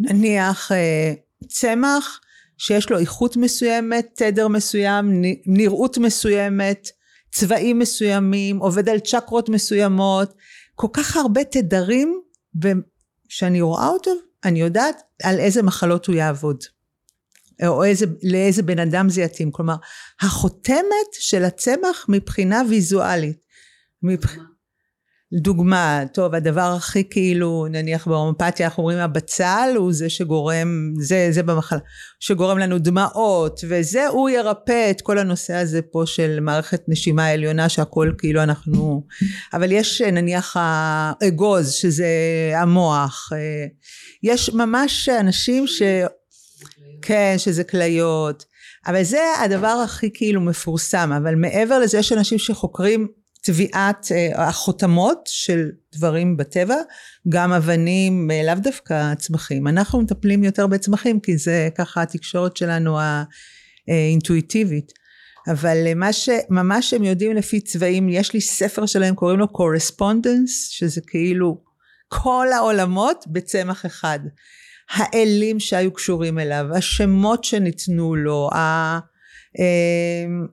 [0.00, 1.12] נניח אה,
[1.48, 2.20] צמח
[2.58, 6.88] שיש לו איכות מסוימת, תדר מסוים, נראות מסוימת,
[7.30, 10.34] צבעים מסוימים, עובד על צ'קרות מסוימות,
[10.74, 12.20] כל כך הרבה תדרים,
[12.62, 14.10] וכשאני רואה אותו,
[14.44, 16.64] אני יודעת על איזה מחלות הוא יעבוד.
[17.66, 19.50] או איזה, לאיזה בן אדם זה יתאים.
[19.50, 19.76] כלומר,
[20.20, 23.38] החותמת של הצמח מבחינה ויזואלית.
[24.02, 24.36] מבח...
[25.32, 31.42] דוגמה, טוב, הדבר הכי כאילו, נניח בהומופתיה אנחנו אומרים הבצל הוא זה שגורם, זה, זה
[31.42, 31.78] במחלה,
[32.20, 37.68] שגורם לנו דמעות, וזה הוא ירפא את כל הנושא הזה פה של מערכת נשימה עליונה
[37.68, 39.06] שהכל כאילו אנחנו,
[39.52, 42.06] אבל יש נניח האגוז שזה
[42.54, 43.30] המוח,
[44.22, 45.82] יש ממש אנשים ש...
[47.02, 48.44] כן, שזה כליות.
[48.86, 53.08] אבל זה הדבר הכי כאילו מפורסם, אבל מעבר לזה יש אנשים שחוקרים
[53.48, 56.76] טביעת אה, החותמות של דברים בטבע,
[57.28, 59.68] גם אבנים, אה, לאו דווקא צמחים.
[59.68, 62.98] אנחנו מטפלים יותר בצמחים כי זה ככה התקשורת שלנו
[63.88, 64.92] האינטואיטיבית.
[65.52, 70.50] אבל אה, מה שממש הם יודעים לפי צבעים, יש לי ספר שלהם קוראים לו correspondence,
[70.70, 71.60] שזה כאילו
[72.08, 74.18] כל העולמות בצמח אחד.
[74.90, 78.98] האלים שהיו קשורים אליו, השמות שניתנו לו, ה...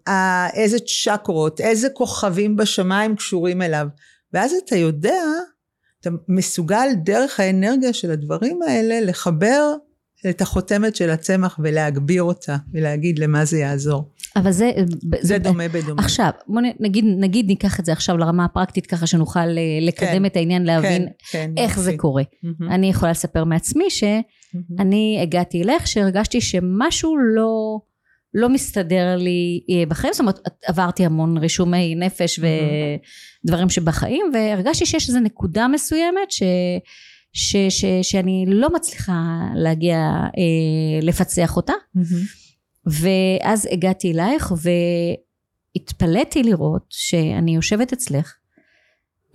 [0.07, 3.87] אה, איזה צ'קרות, איזה כוכבים בשמיים קשורים אליו.
[4.33, 5.23] ואז אתה יודע,
[6.01, 9.75] אתה מסוגל דרך האנרגיה של הדברים האלה לחבר
[10.29, 14.11] את החותמת של הצמח ולהגביר אותה ולהגיד למה זה יעזור.
[14.35, 14.71] אבל זה...
[14.75, 16.01] זה, זה דומה בדומה.
[16.01, 20.25] עכשיו, בוא נגיד, נגיד ניקח את זה עכשיו לרמה הפרקטית ככה שנוכל אה, לקדם כן,
[20.25, 21.79] את העניין, להבין כן, כן, איך.
[21.79, 22.23] זה קורה.
[22.23, 22.65] Mm-hmm.
[22.69, 24.21] אני יכולה לספר מעצמי שאני
[25.17, 25.21] mm-hmm.
[25.21, 27.79] הגעתי אלך שהרגשתי שמשהו לא...
[28.37, 32.39] לא מסתדר לי אה, בחיים, זאת אומרת עברתי המון רישומי נפש
[33.43, 36.43] ודברים שבחיים והרגשתי שיש איזו נקודה מסוימת ש,
[37.33, 39.23] ש, ש, שאני לא מצליחה
[39.55, 39.97] להגיע
[40.37, 41.73] אה, לפצח אותה.
[42.85, 44.53] ואז הגעתי אלייך
[45.75, 48.35] והתפלאתי לראות שאני יושבת אצלך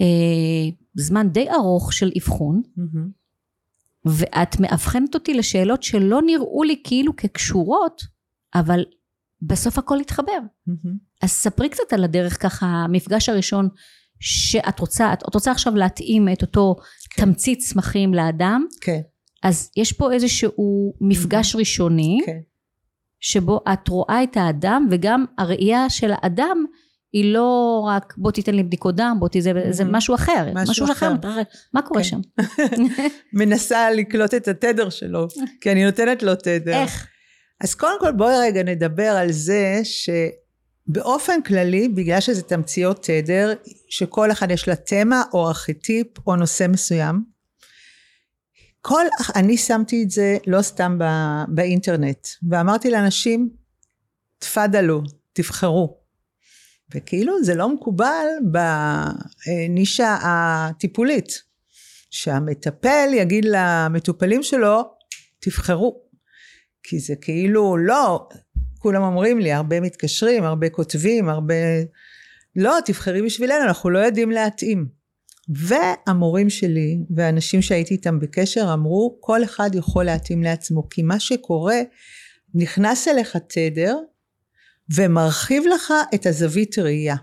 [0.01, 0.07] אה,
[0.95, 2.63] זמן די ארוך של אבחון
[4.05, 8.03] ואת מאבחנת אותי לשאלות שלא נראו לי כאילו כקשורות
[8.55, 8.85] אבל
[9.43, 10.39] בסוף הכל התחבר.
[10.69, 10.91] Mm-hmm.
[11.23, 13.69] אז ספרי קצת על הדרך ככה, המפגש הראשון
[14.21, 16.77] שאת רוצה, את, את רוצה עכשיו להתאים את אותו
[17.11, 17.25] כן.
[17.25, 18.67] תמצית צמחים לאדם.
[18.81, 19.01] כן.
[19.43, 21.59] אז יש פה איזשהו מפגש mm-hmm.
[21.59, 22.39] ראשוני, כן.
[23.21, 26.65] שבו את רואה את האדם וגם הראייה של האדם
[27.13, 29.71] היא לא רק בוא תיתן לי בדיקות דם, בוא תיתן, mm-hmm.
[29.73, 31.43] זה משהו אחר, משהו, משהו אחר, אחר.
[31.75, 32.09] מה קורה כן.
[32.09, 32.21] שם?
[33.39, 35.29] מנסה לקלוט את התדר שלו,
[35.61, 36.73] כי אני נותנת לו תדר.
[36.73, 37.07] איך?
[37.61, 43.53] אז קודם כל בואי רגע נדבר על זה שבאופן כללי, בגלל שזה תמציות תדר,
[43.89, 47.25] שכל אחד יש לה תמה או ארכיטיפ או נושא מסוים,
[48.81, 49.05] כל,
[49.37, 53.51] אני שמתי את זה לא סתם בא, באינטרנט, ואמרתי לאנשים,
[54.39, 56.01] תפדלו, תבחרו.
[56.95, 61.43] וכאילו זה לא מקובל בנישה הטיפולית,
[62.11, 64.83] שהמטפל יגיד למטופלים שלו,
[65.41, 66.10] תבחרו.
[66.91, 68.29] כי זה כאילו, לא,
[68.79, 71.55] כולם אומרים לי, הרבה מתקשרים, הרבה כותבים, הרבה...
[72.57, 74.87] לא, תבחרי בשבילנו, אנחנו לא יודעים להתאים.
[75.49, 81.81] והמורים שלי והאנשים שהייתי איתם בקשר אמרו, כל אחד יכול להתאים לעצמו, כי מה שקורה,
[82.55, 83.97] נכנס אליך תדר
[84.95, 87.17] ומרחיב לך את הזווית ראייה.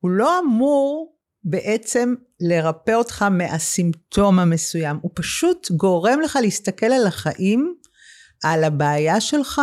[0.00, 7.74] הוא לא אמור בעצם לרפא אותך מהסימפטום המסוים, הוא פשוט גורם לך להסתכל על החיים
[8.42, 9.60] על הבעיה שלך,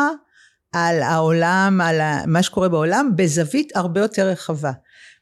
[0.74, 4.72] על העולם, על מה שקורה בעולם, בזווית הרבה יותר רחבה.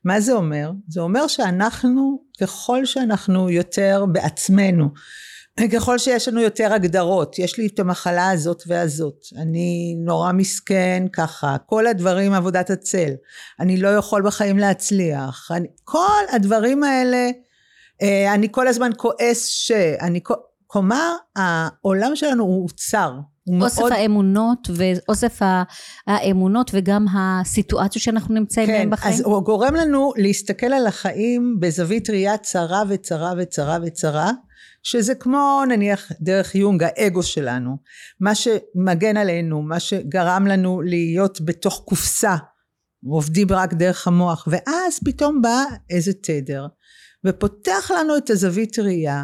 [0.06, 0.72] מה זה אומר?
[0.88, 4.90] זה אומר שאנחנו, ככל שאנחנו יותר בעצמנו,
[5.74, 11.56] ככל שיש לנו יותר הגדרות, יש לי את המחלה הזאת והזאת, אני נורא מסכן ככה,
[11.66, 13.10] כל הדברים עבודת הצל,
[13.60, 17.30] אני לא יכול בחיים להצליח, אני, כל הדברים האלה,
[18.02, 19.72] אה, אני כל הזמן כועס ש...
[20.02, 20.20] אני,
[20.68, 23.14] כלומר, העולם שלנו הוא צר,
[23.62, 23.92] אוסף מאוד...
[23.92, 25.40] האמונות ואוסף
[26.08, 29.14] האמונות וגם הסיטואציות שאנחנו נמצאים כן, בחיים.
[29.14, 34.32] אז הוא גורם לנו להסתכל על החיים בזווית ראייה צרה וצרה וצרה וצרה,
[34.84, 37.78] שזה כמו נניח דרך יונג האגו שלנו,
[38.20, 42.36] מה שמגן עלינו, מה שגרם לנו להיות בתוך קופסה,
[43.10, 46.68] עובדים רק דרך המוח, ואז פתאום בא איזה תדר,
[47.26, 49.24] ופותח לנו את הזווית ראייה,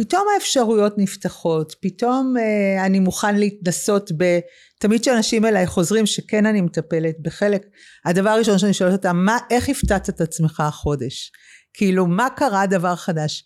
[0.00, 4.38] פתאום האפשרויות נפתחות, פתאום אה, אני מוכן להתנסות ב...
[4.78, 7.66] תמיד כשאנשים אליי חוזרים שכן אני מטפלת בחלק,
[8.04, 11.32] הדבר הראשון שאני שואלת אותם, מה, איך הפתעת את עצמך החודש?
[11.74, 13.44] כאילו, מה קרה דבר חדש?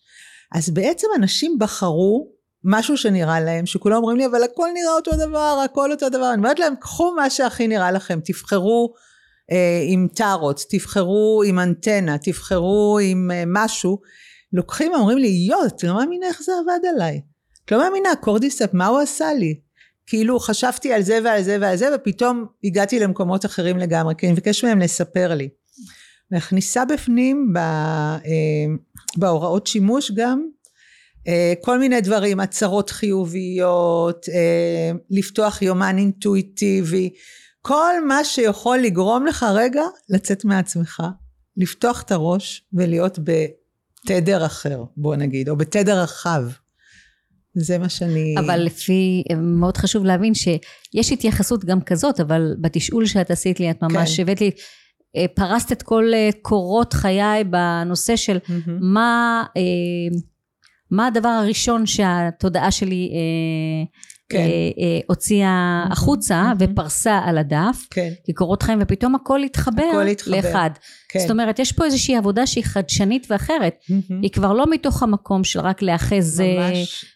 [0.54, 2.28] אז בעצם אנשים בחרו
[2.64, 6.30] משהו שנראה להם, שכולם אומרים לי, אבל הכל נראה אותו דבר, הכל אותו דבר.
[6.30, 8.94] אני אומרת להם, קחו מה שהכי נראה לכם, תבחרו
[9.52, 13.98] אה, עם טארוט, תבחרו עם אנטנה, תבחרו עם אה, משהו.
[14.54, 17.20] לוקחים ואומרים לי, יואו, את לא מאמינה איך זה עבד עליי.
[17.64, 19.60] את לא מאמינה, קורדיסאפ, מה הוא עשה לי?
[20.06, 24.32] כאילו חשבתי על זה ועל זה ועל זה, ופתאום הגעתי למקומות אחרים לגמרי, כי אני
[24.32, 25.48] מבקש מהם לספר לי.
[26.30, 28.20] מכניסה בפנים ב, אה,
[29.16, 30.46] בהוראות שימוש גם
[31.28, 37.10] אה, כל מיני דברים, הצהרות חיוביות, אה, לפתוח יומן אינטואיטיבי,
[37.62, 41.02] כל מה שיכול לגרום לך רגע לצאת מעצמך,
[41.56, 43.18] לפתוח את הראש ולהיות.
[44.06, 46.42] תדר אחר, בוא נגיד, או בתדר רחב.
[47.54, 48.34] זה מה שאני...
[48.38, 53.82] אבל לפי, מאוד חשוב להבין שיש התייחסות גם כזאת, אבל בתשאול שאת עשית לי, את
[53.82, 54.22] ממש כן.
[54.22, 54.50] הבאת לי,
[55.16, 58.78] אה, פרסת את כל אה, קורות חיי בנושא של מהמם.
[58.92, 59.62] מה, אה,
[60.90, 63.10] מה הדבר הראשון שהתודעה שלי
[64.28, 64.38] כן.
[64.38, 64.44] אה,
[64.78, 66.72] אה, הוציאה החוצה מהמם.
[66.72, 70.36] ופרסה על הדף, כן, כקורות חיים, ופתאום הכל התחבר הכל התחבר.
[70.36, 70.70] לאחד.
[71.14, 71.20] כן.
[71.20, 73.74] זאת אומרת, יש פה איזושהי עבודה שהיא חדשנית ואחרת.
[73.88, 74.22] מהמם.
[74.22, 76.72] היא כבר לא מתוך המקום של רק להאחז אה.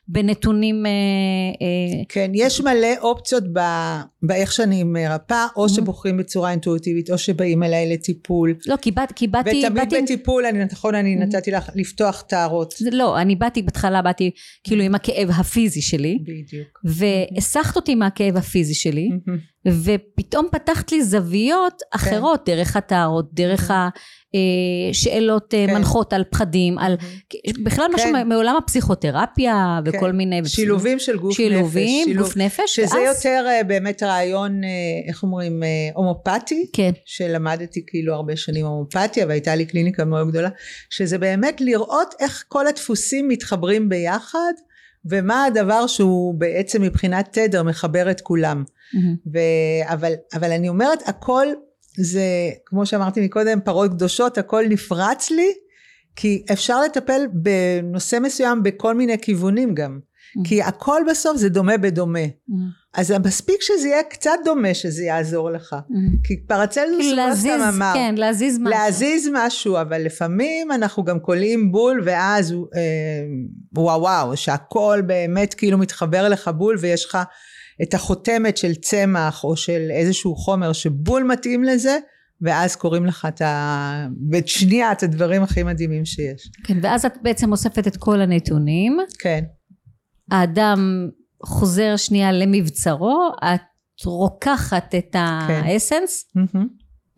[0.09, 7.11] בנתונים אה, אה, כן, יש מלא אופציות ב- באיך שאני מרפאה, או שבוחרים בצורה אינטואיטיבית,
[7.11, 8.55] או שבאים אליי לטיפול.
[8.67, 12.75] לא, כי באת- כי באתי, ותמיד באתי, בטיפול, אני, נכון, אני נתתי לך לפתוח טהרות.
[12.93, 14.31] לא, אני באתי, בהתחלה באתי
[14.65, 16.79] כאילו עם הכאב הפיזי שלי, בדיוק.
[16.85, 19.39] והסחת אותי מהכאב הפיזי שלי, מהמם.
[19.66, 23.71] ופתאום פתחת לי זוויות אחרות, דרך הטהרות, דרך
[24.90, 25.75] השאלות כן.
[25.75, 26.97] מנחות על פחדים, על
[27.64, 28.29] בכלל משהו כן.
[28.29, 30.16] מעולם הפסיכותרפיה וכל כן.
[30.16, 30.40] מיני...
[30.47, 32.09] שילובים של גוף שילובים, נפש.
[32.11, 34.68] שילוב- גוף נפש, שזה ואז- יותר אה, באמת רעיון, אה,
[35.09, 36.66] איך אומרים, אה, הומופתי.
[36.73, 40.49] כן, שלמדתי כאילו הרבה שנים הומופתיה והייתה לי קליניקה מאוד גדולה,
[40.90, 44.53] שזה באמת לראות איך כל הדפוסים מתחברים ביחד
[45.05, 48.65] ומה הדבר שהוא בעצם מבחינת תדר מחבר את כולם.
[48.95, 49.17] מהמם.
[49.33, 49.39] ו...
[49.93, 51.47] אבל, אבל אני אומרת הכל
[51.97, 52.23] זה
[52.65, 55.53] כמו שאמרתי מקודם פרות קדושות הכל נפרץ לי
[56.17, 59.99] כי אפשר לטפל בנושא מסוים בכל מיני כיוונים גם.
[60.45, 62.19] כי הכל בסוף זה דומה בדומה.
[62.49, 62.69] מהמם.
[62.95, 65.77] אז מספיק שזה יהיה קצת דומה שזה יעזור לך.
[65.88, 66.17] מהמם.
[66.25, 66.35] כי
[67.09, 67.93] הוא לא סתם אמר.
[67.95, 68.71] כן, להזיז משהו.
[68.71, 72.81] להזיז משהו, אבל לפעמים אנחנו גם קולעים בול ואז אה,
[73.77, 77.19] וואו וואו, שהכל באמת כאילו מתחבר לך בול ויש לך
[77.83, 81.99] את החותמת של צמח או של איזשהו חומר שבול מתאים לזה,
[82.43, 84.07] ואז קוראים לך את ה...
[84.31, 86.51] בשנייה את הדברים הכי מדהימים שיש.
[86.64, 89.45] כן, ואז את בעצם אוספת את כל הנתונים, כן,
[90.31, 91.09] האדם
[91.43, 93.61] חוזר שנייה למבצרו, את
[94.05, 95.19] רוקחת את כן.
[95.64, 96.69] ה essence, מהמם,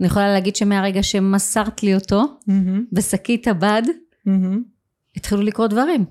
[0.01, 2.25] אני יכולה להגיד שמהרגע שמסרת לי אותו,
[2.93, 3.83] בשקית הבד.
[5.17, 6.05] התחילו לקרות דברים.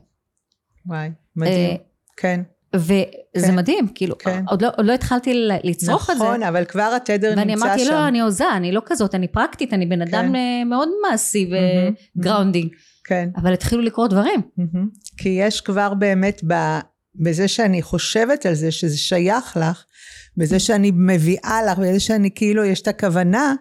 [0.85, 1.75] וואי, מדהים, אה,
[2.17, 2.41] כן,
[2.75, 3.05] וזה
[3.47, 3.55] כן.
[3.55, 4.43] מדהים, כאילו, כן.
[4.47, 5.33] עוד לא, עוד לא התחלתי
[5.63, 6.23] לצרוך את זה.
[6.23, 7.91] נכון, אבל כבר התדר ואני נמצא אמרתי, שם.
[7.91, 10.35] לא, אני הוזה, אני לא כזאת, אני פרקטית, אני בן אדם כן.
[10.35, 11.51] אה, מאוד מעשי
[12.17, 12.73] ו grounding.
[13.09, 13.29] כן.
[13.35, 14.41] אבל התחילו לקרות דברים.
[14.57, 14.89] מהמם.
[15.17, 16.53] כי יש כבר באמת ב,
[17.15, 19.83] בזה שאני חושבת על זה שזה שייך לך,
[20.37, 23.53] בזה שאני מביאה לך, בזה שאני כאילו יש את הכוונה,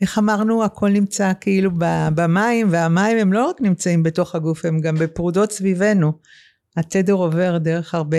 [0.00, 1.70] איך אמרנו הכל נמצא כאילו
[2.14, 6.12] במים והמים הם לא רק נמצאים בתוך הגוף הם גם בפרודות סביבנו.
[6.76, 8.16] התדר עובר דרך הרבה,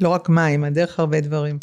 [0.00, 1.58] לא רק מים, דרך הרבה דברים.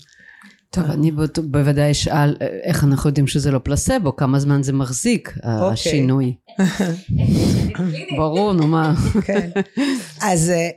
[0.73, 1.11] טוב, אני
[1.43, 5.73] בוודאי אשאל אה, איך אנחנו יודעים שזה לא פלסבו, כמה זמן זה מחזיק, אוקיי.
[5.73, 6.35] השינוי.
[8.17, 8.93] ברור, נו מה.
[9.25, 9.49] כן.
[10.21, 10.69] אז אה,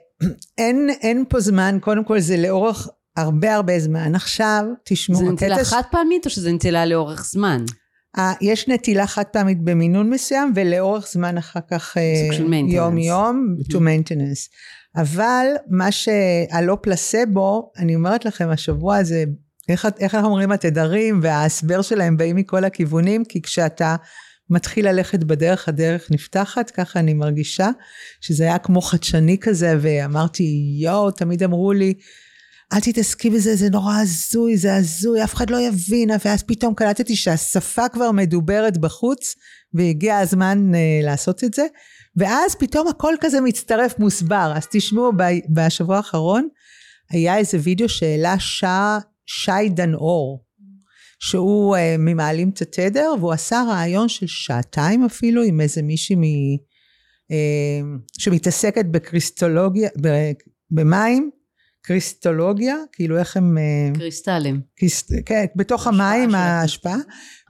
[0.59, 4.15] אין, אין פה זמן, קודם כל זה לאורך הרבה הרבה זמן.
[4.15, 7.65] עכשיו, תשמעו, זה נטילה חד פעמית או שזה נטילה לאורך זמן?
[8.19, 11.97] אה, יש נטילה חד פעמית במינון מסוים ולאורך זמן אחר כך.
[12.69, 14.49] יום יום to maintenance.
[14.97, 19.25] אבל מה שהלא פלסבו, אני אומרת לכם השבוע הזה,
[19.69, 23.97] איך, איך אנחנו אומרים התדרים וההסבר שלהם באים מכל הכיוונים, כי כשאתה
[24.51, 27.71] מתחיל ללכת בדרך, הדרך נפתחת, ככה אני מרגישה,
[28.21, 31.95] שזה היה כמו חדשני כזה, ואמרתי, יואו, תמיד אמרו לי,
[32.73, 37.17] אל תתעסקי בזה, זה נורא הזוי, זה הזוי, אף אחד לא יבין, ואז פתאום קלטתי
[37.17, 39.35] שהשפה כבר מדוברת בחוץ,
[39.75, 41.67] והגיע הזמן uh, לעשות את זה,
[42.17, 44.53] ואז פתאום הכל כזה מצטרף, מוסבר.
[44.57, 46.49] אז תשמעו, ב- בשבוע האחרון
[47.11, 50.45] היה איזה וידאו שהעלה שע, שי דנאור,
[51.21, 56.23] שהוא uh, ממעלים את התדר, והוא עשה רעיון של שעתיים אפילו עם איזה מישהי מ...
[56.23, 57.35] uh,
[58.19, 60.33] שמתעסקת בקריסטולוגיה, ב-
[60.71, 61.31] במים,
[61.83, 63.59] קריסטולוגיה, כאילו איך הם...
[63.59, 64.61] אה, קריסטלים.
[64.77, 66.97] כיס- כן, בתוך המים ההשפעה,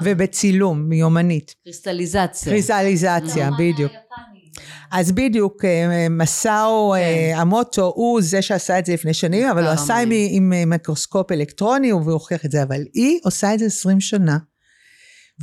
[0.02, 1.54] ובצילום, מיומנית.
[1.64, 2.52] קריסטליזציה.
[2.52, 3.92] קריזליזציה, בדיוק.
[4.90, 9.70] אז בדיוק, אה, מסאו אה, המוטו הוא זה שעשה את זה לפני שנים, אבל הוא
[9.70, 10.10] עשה עם.
[10.30, 14.38] עם אה, מיקרוסקופ אלקטרוני והוכיח את זה, אבל היא עושה את זה 20 שנה,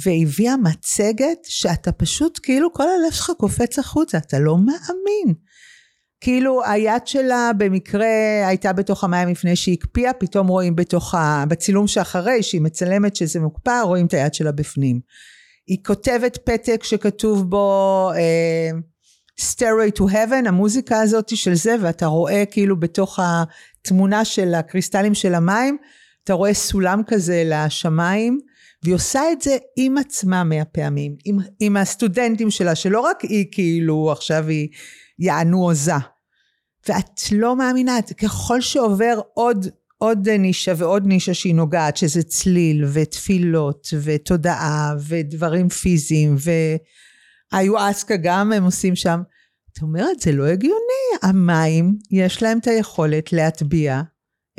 [0.06, 5.36] והביאה מצגת שאתה פשוט, כאילו כל הלב שלך קופץ החוצה, אתה לא מאמין.
[6.22, 8.08] כאילו היד שלה במקרה
[8.48, 11.46] הייתה בתוך המים לפני שהיא הקפיאה, פתאום רואים בתוך ה...
[11.48, 15.00] בצילום שאחרי, שהיא מצלמת שזה מוקפא, רואים את היד שלה בפנים.
[15.68, 18.70] היא כותבת פתק שכתוב בו אה,
[19.42, 25.36] Stairway to Heaven, המוזיקה הזאת של זה, ואתה רואה כאילו בתוך התמונה של הקריסטלים של
[25.36, 25.78] המים,
[26.24, 28.40] אתה רואה סולם כזה לשמיים,
[28.84, 33.46] והיא עושה את זה עם עצמה מאה פעמים, עם, עם הסטודנטים שלה, שלא רק היא
[33.52, 34.68] כאילו עכשיו היא
[35.20, 35.94] יענו הוזה,
[36.90, 39.68] ואת לא מאמינה, ככל שעובר עוד,
[39.98, 46.36] עוד נישה ועוד נישה שהיא נוגעת, שזה צליל ותפילות ותודעה ודברים פיזיים
[47.54, 49.22] והיואסקה גם הם עושים שם.
[49.74, 54.02] את אומרת, זה לא הגיוני, המים, יש להם את היכולת להטביע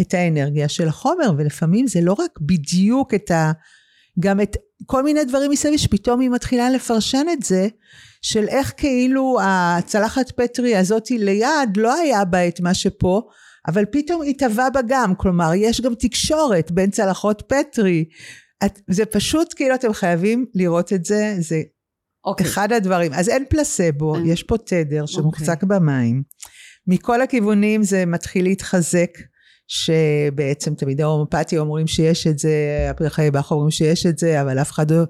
[0.00, 3.52] את האנרגיה של החומר, ולפעמים זה לא רק בדיוק את ה...
[4.20, 4.56] גם את
[4.86, 7.68] כל מיני דברים מסביב, שפתאום היא מתחילה לפרשן את זה,
[8.22, 13.22] של איך כאילו הצלחת פטרי הזאתי ליד, לא היה בה את מה שפה,
[13.68, 18.04] אבל פתאום התהווה בה גם, כלומר, יש גם תקשורת בין צלחות פטרי.
[18.64, 21.62] את, זה פשוט כאילו אתם חייבים לראות את זה, זה
[22.24, 22.46] אוקיי.
[22.46, 23.12] אחד הדברים.
[23.12, 24.26] אז אין פלסבו, אין.
[24.26, 26.22] יש פה תדר שמוחזק במים.
[26.86, 29.10] מכל הכיוונים זה מתחיל להתחזק,
[29.68, 34.70] שבעצם תמיד ההומופתיה אומרים שיש את זה, הפרחי באך אומרים שיש את זה, אבל אף
[34.70, 35.02] אחד לא...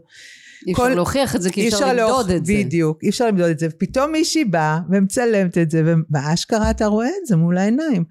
[0.66, 2.52] אי אפשר להוכיח את זה, כי אי אפשר למדוד את זה.
[2.58, 3.66] בדיוק, אי אפשר למדוד את זה.
[3.70, 8.04] ופתאום מישהי באה ומצלמת את זה, ובאשכרה אתה רואה את זה מול העיניים.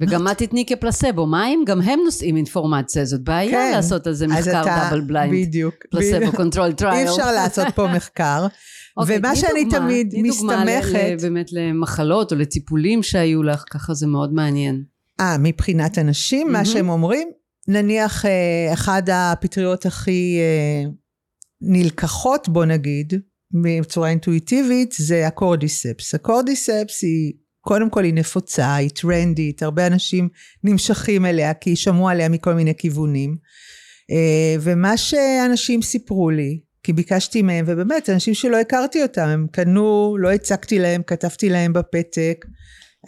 [0.00, 1.26] וגם מה תתני כפלצבו?
[1.26, 1.64] מים?
[1.66, 3.72] גם הם נושאים אינפורמציה, זאת בעיה כן.
[3.74, 5.34] לעשות על זה מחקר double blind.
[5.48, 5.74] בדיוק.
[5.90, 6.32] פלצבו.
[6.36, 7.06] control trial.
[7.06, 8.46] אי אפשר לעשות פה מחקר.
[8.96, 13.94] אוקיי, ומה שאני דוגמה, תמיד תני דוגמה מסתמכת- באמת למחלות או לטיפולים שהיו לך, ככה
[13.94, 14.82] זה מאוד מעניין.
[15.20, 16.64] אה, מבחינת אנשים, מה.
[16.64, 17.28] שהם אומרים,
[17.68, 20.90] נניח אה, אחד הפטריות הכי אה,
[21.60, 23.12] נלקחות, בוא נגיד,
[23.62, 26.14] בצורה אינטואיטיבית, זה הקורדיספס.
[26.14, 30.28] הקורדיספס היא, קודם כל היא נפוצה, היא טרנדית, הרבה אנשים
[30.64, 33.36] נמשכים אליה, כי שמעו עליה מכל מיני כיוונים.
[34.10, 40.16] אה, ומה שאנשים סיפרו לי, כי ביקשתי מהם, ובאמת, אנשים שלא הכרתי אותם, הם קנו,
[40.20, 42.44] לא הצגתי להם, כתבתי להם בפתק,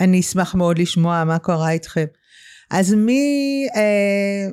[0.00, 2.04] אני אשמח מאוד לשמוע מה קרה איתכם.
[2.70, 4.48] אז מי, אה,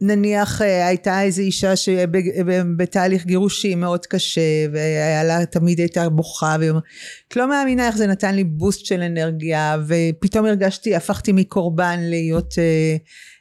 [0.00, 6.70] נניח אה, הייתה איזו אישה שבתהליך גירושים מאוד קשה, והיה לה, תמיד הייתה בוכה, והיא
[6.70, 6.82] אומרת,
[7.28, 12.54] את לא מאמינה איך זה נתן לי בוסט של אנרגיה, ופתאום הרגשתי, הפכתי מקורבן להיות
[12.58, 12.96] אה,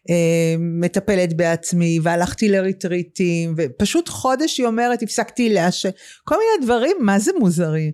[0.09, 5.89] אה, מטפלת בעצמי, והלכתי לריטריטים, ופשוט חודש היא אומרת, הפסקתי לעשן,
[6.23, 7.91] כל מיני דברים, מה זה מוזרים.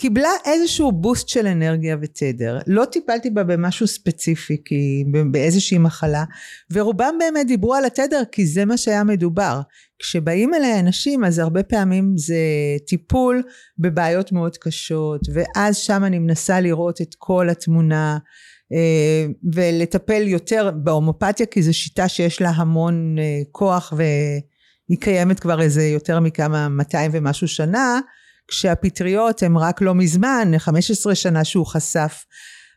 [0.00, 2.58] קיבלה איזשהו בוסט של אנרגיה ותדר.
[2.66, 6.24] לא טיפלתי בה במשהו ספציפי, כי באיזושהי מחלה,
[6.72, 9.60] ורובם באמת דיברו על התדר, כי זה מה שהיה מדובר.
[9.98, 12.36] כשבאים אליי אנשים, אז הרבה פעמים זה
[12.86, 13.42] טיפול
[13.78, 18.18] בבעיות מאוד קשות, ואז שם אני מנסה לראות את כל התמונה,
[18.72, 25.60] אה, ולטפל יותר בהומופתיה, כי זו שיטה שיש לה המון אה, כוח, והיא קיימת כבר
[25.60, 28.00] איזה יותר מכמה 200 ומשהו שנה,
[28.50, 32.24] כשהפטריות הן רק לא מזמן, 15 שנה שהוא חשף.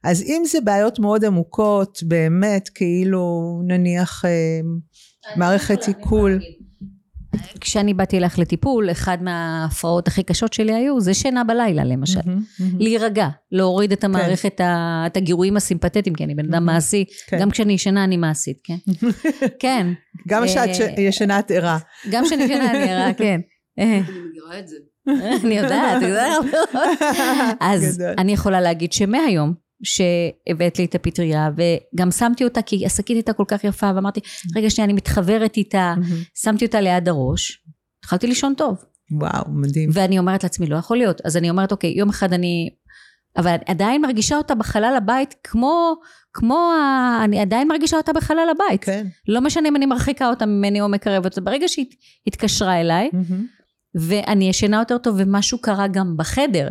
[0.03, 3.32] אז אם זה בעיות מאוד עמוקות, באמת, כאילו
[3.67, 4.30] נניח אה,
[5.36, 6.39] מערכת עיכול.
[7.61, 12.19] כשאני באתי אלייך לטיפול, אחד מההפרעות הכי קשות שלי היו, זה שינה בלילה למשל.
[12.26, 12.80] מהמם, מהמם.
[12.80, 17.05] להירגע, להוריד את המערכת, ה- את הגירויים הסימפתטיים, כי אני בן אדם מעשי.
[17.28, 17.39] כן.
[17.39, 18.76] גם כשאני ישנה אני מעשית, כן?
[19.59, 19.88] כן.
[20.28, 21.78] גם כשאת אה, ש- ישנה את ערה.
[22.11, 23.39] גם כשאני ישנה אני ערה, כן.
[23.80, 24.76] אה, אני מכירה את זה.
[25.43, 26.45] אני יודעת, את יודעת.
[27.60, 28.16] אז גדול.
[28.18, 33.43] אני יכולה להגיד שמהיום שהבאת לי את הפטריה וגם שמתי אותה כי השקית הייתה כל
[33.47, 34.20] כך יפה ואמרתי
[34.56, 36.24] רגע שנייה אני מתחברת איתה מהמם.
[36.43, 37.64] שמתי אותה ליד הראש
[37.99, 38.78] התחלתי לישון טוב
[39.12, 39.89] וואו, מדהים.
[39.93, 42.70] ואני אומרת לעצמי לא יכול להיות אז אני אומרת אוקיי יום אחד אני
[43.38, 45.95] אבל עדיין מרגישה אותה בחלל הבית כמו
[46.34, 47.22] כמו ה...
[47.24, 49.08] אני עדיין מרגישה אותה בחלל הבית כן.
[49.28, 51.86] לא משנה אם אני מרחיקה אותה ממני או מקרבת אותה ברגע שהיא
[52.28, 53.45] התקשרה אליי מהמם.
[53.95, 56.69] ואני ישנה יותר טוב ומשהו קרה גם בחדר.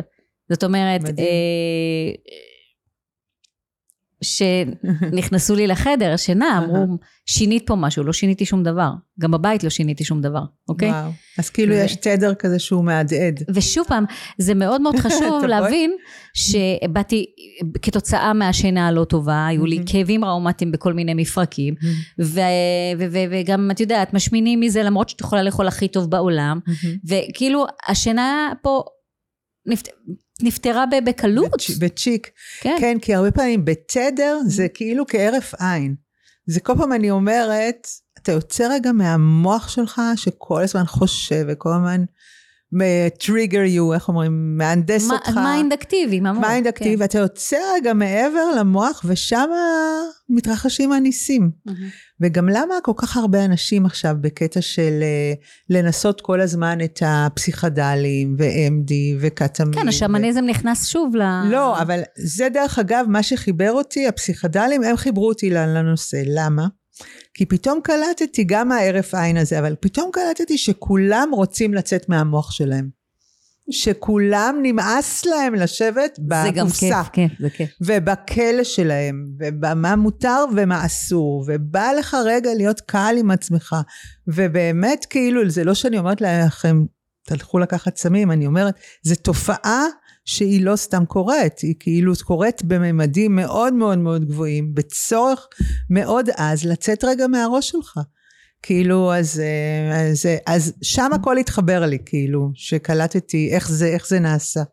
[0.49, 1.01] זאת אומרת.
[1.19, 2.11] אה,
[4.23, 8.89] שנכנסו לי לחדר, שינה, אמרו, שינית פה משהו, לא שיניתי שום דבר.
[9.19, 10.89] גם בבית לא שיניתי שום דבר, אוקיי?
[10.89, 11.11] וואו.
[11.37, 13.43] אז כאילו ו- יש תדר כזה שהוא מהדהד.
[13.53, 14.05] ושוב פעם,
[14.37, 15.45] זה מאוד מאוד חשוב?
[15.45, 15.95] להבין
[16.33, 17.25] שבאתי
[17.81, 19.79] כתוצאה מהשינה הלא טובה, היו לי.
[19.85, 21.75] כאבים ראומטיים בכל מיני מפרקים,
[22.21, 22.39] ו-
[22.99, 26.59] ו- ו- וגם, את יודעת, משמינים מזה למרות שאת יכולה לאכול הכי טוב בעולם.
[27.07, 28.83] וכאילו השינה פה.
[30.43, 32.29] נפתרה בקלות, בצ'- בצ'יק.
[32.61, 32.75] כן.
[32.79, 35.95] כן, כי הרבה פעמים בתדר זה כאילו כהרף עין.
[36.47, 37.87] זה כל פעם אני אומרת,
[38.21, 42.03] אתה יוצא רגע מהמוח שלך שכל הזמן חושב וכל הזמן
[43.19, 45.37] trigger you, איך אומרים, מהנדס מה- אותך.
[45.37, 46.37] mind אקטיבי, ממש.
[46.47, 49.49] mind אקטיבי, ואתה יוצא רגע מעבר למוח ושם
[50.29, 51.51] מתרחשים הניסים.
[52.21, 55.33] וגם למה כל כך הרבה אנשים עכשיו בקטע של אה,
[55.69, 59.73] לנסות כל הזמן את הפסיכדלים ו-MD וקטמין.
[59.73, 61.21] כן, השמניזם נכנס שוב ל...
[61.51, 66.21] לא, אבל זה דרך אגב מה שחיבר אותי, הפסיכדלים, הם חיברו אותי לנושא.
[66.25, 66.67] למה?
[67.33, 73.03] כי פתאום קלטתי, גם ההרף עין הזה, אבל פתאום קלטתי שכולם רוצים לצאת מהמוח שלהם.
[73.71, 77.03] שכולם נמאס להם לשבת זה גם כיף, בקופסה.
[77.13, 77.69] כן, זה כיף.
[77.81, 79.25] ובכלא שלהם,
[79.61, 83.75] ומה מותר ומה אסור, ובא לך רגע להיות קל עם עצמך,
[84.27, 86.83] ובאמת כאילו, זה לא שאני אומרת לכם,
[87.25, 89.85] תלכו לקחת סמים, אני אומרת, זו תופעה
[90.25, 95.47] שהיא לא סתם קורית, היא כאילו קורית בממדים מאוד מאוד מאוד גבוהים, בצורך
[95.89, 97.99] מאוד עז לצאת רגע מהראש שלך.
[98.63, 104.19] כאילו, אז, אה, אז, אז שם הכל התחבר לי, כאילו, שקלטתי איך זה, איך זה
[104.19, 104.63] נעשה.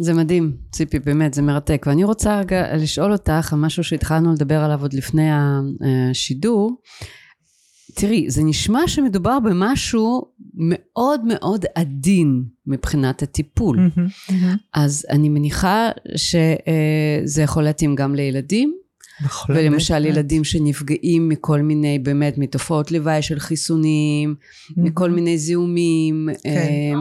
[0.00, 1.84] זה מדהים, ציפי, באמת, זה מרתק.
[1.86, 5.30] ואני רוצה רגע לשאול אותך על משהו שהתחלנו לדבר עליו עוד לפני
[6.10, 6.82] השידור.
[7.94, 10.24] תראי, זה נשמע שמדובר במשהו
[10.54, 13.78] מאוד מאוד עדין מבחינת הטיפול.
[14.74, 18.74] אז אני מניחה שזה יכול להתאים גם לילדים,
[19.24, 20.04] בכל ולמשל אמת.
[20.04, 24.34] ילדים שנפגעים מכל מיני, באמת, מתופעות לוואי של חיסונים,
[24.76, 26.50] מכל מיני זיהומים, כן.
[26.50, 26.92] אה,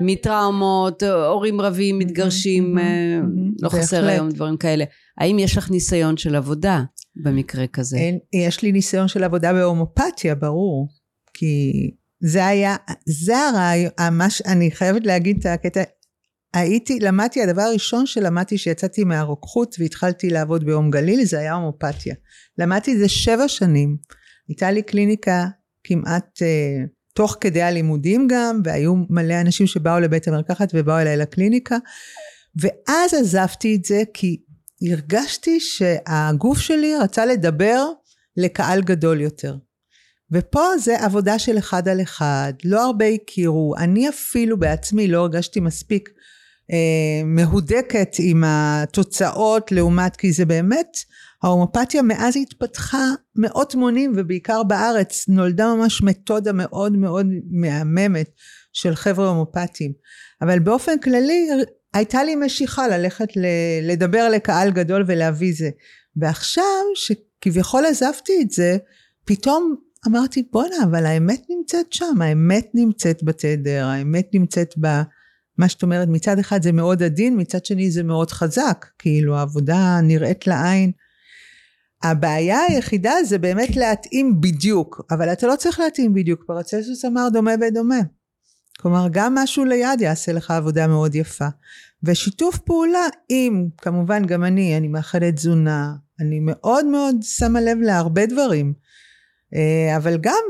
[0.00, 3.20] מטראומות, הורים רבים, מתגרשים, אה,
[3.62, 4.04] לא חסר.
[4.06, 4.84] היום דברים כאלה.
[5.18, 6.82] האם יש לך ניסיון של עבודה
[7.16, 7.96] במקרה כזה?
[7.96, 10.88] אין, יש לי ניסיון של עבודה בהומופתיה, ברור.
[11.34, 11.72] כי
[12.20, 15.82] זה היה, זה הרעיון, מה ש- אני חייבת להגיד את הקטע,
[16.54, 22.14] הייתי, למדתי, הדבר הראשון שלמדתי שיצאתי מהרוקחות והתחלתי לעבוד בהום גליל, זה היה הומופתיה.
[22.58, 23.96] למדתי את זה שבע שנים.
[24.48, 25.46] הייתה לי קליניקה
[25.84, 31.76] כמעט אה, תוך כדי הלימודים גם, והיו מלא אנשים שבאו לבית המרקחת ובאו אליי לקליניקה,
[32.60, 34.36] ואז עזבתי את זה כי
[34.82, 37.86] הרגשתי שהגוף שלי רצה לדבר
[38.36, 39.56] לקהל גדול יותר.
[40.32, 45.60] ופה זה עבודה של אחד על אחד, לא הרבה הכירו, אני אפילו בעצמי לא הרגשתי
[45.60, 46.08] מספיק
[46.72, 50.96] אה, מהודקת עם התוצאות לעומת, כי זה באמת,
[51.42, 53.04] ההומופתיה מאז התפתחה
[53.36, 58.30] מאות מונים ובעיקר בארץ נולדה ממש מתודה מאוד מאוד מהממת
[58.72, 59.92] של חבר'ה הומופתיים.
[60.42, 61.48] אבל באופן כללי
[61.94, 65.70] הייתה לי משיכה ללכת ל- לדבר לקהל גדול ולהביא זה.
[66.16, 68.76] ועכשיו שכביכול עזבתי את זה,
[69.24, 69.74] פתאום
[70.06, 74.86] אמרתי בואנה אבל האמת נמצאת שם, האמת נמצאת בתדר, האמת נמצאת ב...
[75.58, 80.00] מה שאת אומרת, מצד אחד זה מאוד עדין, מצד שני זה מאוד חזק, כאילו העבודה
[80.02, 80.92] נראית לעין.
[82.02, 87.56] הבעיה היחידה זה באמת להתאים בדיוק, אבל אתה לא צריך להתאים בדיוק, פרצסוס אמר דומה
[87.56, 88.00] בדומה.
[88.80, 91.48] כלומר, גם משהו ליד יעשה לך עבודה מאוד יפה.
[92.02, 98.26] ושיתוף פעולה עם, כמובן גם אני, אני מאחלת תזונה, אני מאוד מאוד שמה לב להרבה
[98.26, 98.74] דברים.
[99.54, 100.44] אה, אבל גם,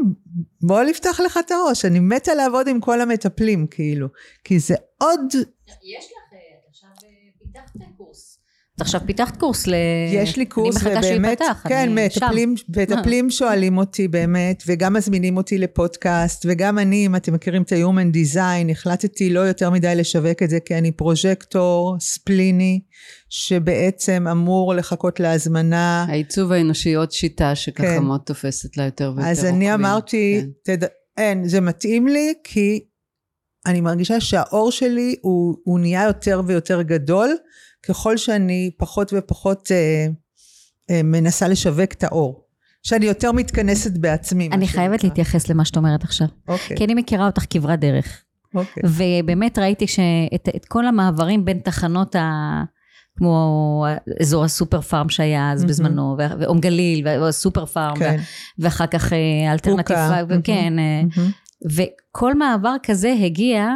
[0.62, 4.08] בוא נפתח לך את הראש, אני מתה לעבוד עם כל המטפלים, כאילו.
[4.44, 5.20] כי זה עוד,
[5.66, 6.90] יש לך, את עכשיו
[7.38, 8.38] פיתחת קורס.
[8.78, 9.74] את עכשיו פיתחת קורס ל...
[10.12, 12.24] יש לי קורס, אני מחכה ובאמת, שייפתח, כן, אני שם.
[12.24, 17.72] מטפלים, מטפלים שואלים אותי באמת, וגם מזמינים אותי לפודקאסט, וגם אני, אם אתם מכירים את
[17.72, 22.80] ה-Human Design, החלטתי לא יותר מדי לשווק את זה, כי אני פרוז'קטור ספליני,
[23.28, 26.06] שבעצם אמור לחכות להזמנה.
[26.08, 28.02] העיצוב האנושי עוד שיטה שככה כן.
[28.02, 29.86] מאוד תופסת לה יותר ויותר אז אני עוקבים.
[29.86, 30.76] אמרתי, כן.
[30.76, 30.86] תד...
[31.16, 32.80] אין, זה מתאים לי, כי
[33.66, 37.30] אני מרגישה שהאור שלי הוא, הוא נהיה יותר ויותר גדול,
[37.86, 40.06] ככל שאני פחות ופחות אה,
[40.90, 42.44] אה, מנסה לשווק את האור.
[42.82, 44.48] שאני יותר מתכנסת בעצמי.
[44.52, 45.08] אני חייבת שנקרא.
[45.08, 46.26] להתייחס למה שאת אומרת עכשיו.
[46.48, 48.22] אוקיי, כי אני מכירה אותך כברת דרך.
[48.54, 48.82] אוקיי.
[48.86, 52.62] ובאמת ראיתי שאת את כל המעברים בין תחנות ה...
[53.18, 53.86] כמו
[54.20, 55.70] אזור הסופר פארם שהיה אז מהמם.
[55.70, 58.16] בזמנו, ואום גליל, והסופר פארם, כן.
[58.58, 60.22] ואחר כך אה, אלטרנטיבה.
[60.28, 61.30] וכן, אה, מהמם.
[61.70, 63.68] וכל מעבר כזה הגיע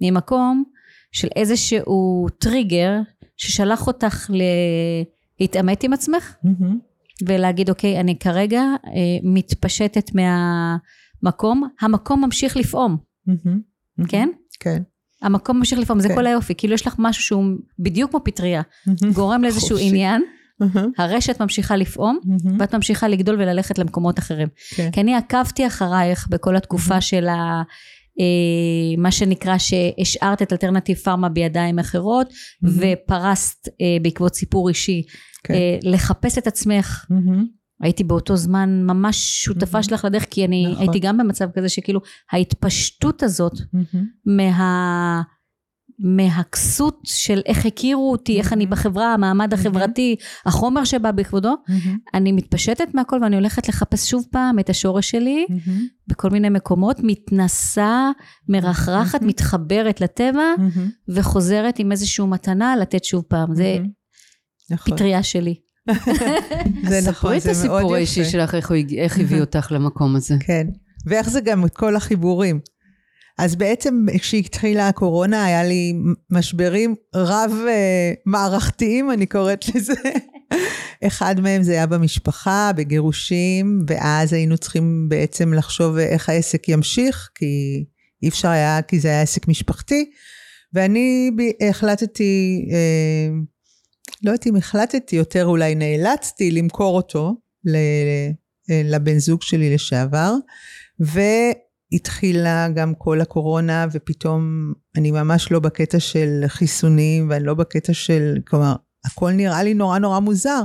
[0.00, 0.64] ממקום
[1.12, 2.92] של איזשהו טריגר
[3.36, 4.30] ששלח אותך.
[5.40, 6.34] להתעמת עם עצמך.
[7.26, 8.90] ולהגיד אוקיי אני כרגע אה,
[9.22, 12.96] מתפשטת מהמקום, המקום ממשיך לפעום.
[14.08, 14.28] כן?
[14.60, 14.82] כן.
[15.22, 16.14] המקום ממשיך לפעום, זה כן.
[16.14, 17.44] כל היופי, כאילו יש לך משהו שהוא
[17.78, 18.62] בדיוק כמו פטריה.
[19.12, 19.78] גורם לאיזשהו.
[19.80, 20.22] עניין.
[20.98, 22.18] הרשת ממשיכה לפעום.
[22.58, 24.48] ואת ממשיכה לגדול וללכת למקומות אחרים.
[24.74, 24.90] כן.
[24.90, 27.62] כי אני עקבתי אחרייך בכל התקופה של ה...
[28.20, 32.76] אה, מה שנקרא שהשארת את אלטרנטיב פארמה בידיים אחרות מהמם.
[32.78, 35.02] ופרסת אה, בעקבות סיפור אישי
[35.44, 35.54] כן.
[35.54, 37.46] אה, לחפש את עצמך מהמם.
[37.80, 39.82] הייתי באותו זמן ממש שותפה מהמם.
[39.82, 40.82] שלך לדרך כי אני נכון.
[40.82, 42.00] הייתי גם במצב כזה שכאילו
[42.32, 44.06] ההתפשטות הזאת מהמם.
[44.26, 45.22] מה...
[45.98, 48.72] מהכסות של איך הכירו אותי, איך אני מהמם.
[48.76, 50.16] בחברה, המעמד החברתי,
[50.46, 51.98] החומר שבא בכבודו, מהמם.
[52.14, 55.46] אני מתפשטת מהכל ואני הולכת לחפש שוב פעם את השורש שלי.
[56.08, 58.10] בכל מיני מקומות, מתנסה,
[58.48, 59.22] מרחרחת.
[59.22, 60.42] מתחברת לטבע.
[61.08, 63.54] וחוזרת עם איזושהי מתנה לתת שוב פעם.
[63.54, 63.78] זה.
[64.70, 64.94] נכון.
[64.94, 65.54] פטריה שלי.
[66.88, 67.96] זה ספרי נכון, את זה מאוד הסיפור יפה.
[67.96, 70.34] האישי שלך, איך הוא הג- איך הביא אותך למקום הזה.
[70.40, 70.66] כן,
[71.06, 72.60] ואיך זה גם את כל החיבורים.
[73.38, 75.94] אז בעצם כשהתחילה הקורונה היה לי
[76.30, 78.12] משברים רב אה,
[79.10, 79.94] אני קוראת לזה.
[81.06, 87.84] אחד מהם זה היה במשפחה, בגירושים, ואז היינו צריכים בעצם לחשוב איך העסק ימשיך, כי
[88.22, 90.10] אי אפשר היה, כי זה היה עסק משפחתי.
[90.72, 91.30] ואני
[91.68, 93.28] החלטתי, אה,
[94.22, 97.34] לא יודעת אם החלטתי יותר, אולי נאלצתי למכור אותו
[98.84, 100.34] לבן זוג שלי לשעבר,
[101.92, 108.38] והתחילה גם כל הקורונה, ופתאום אני ממש לא בקטע של חיסונים, ואני לא בקטע של,
[108.48, 108.74] כלומר,
[109.04, 110.62] הכל נראה לי נורא נורא מוזר.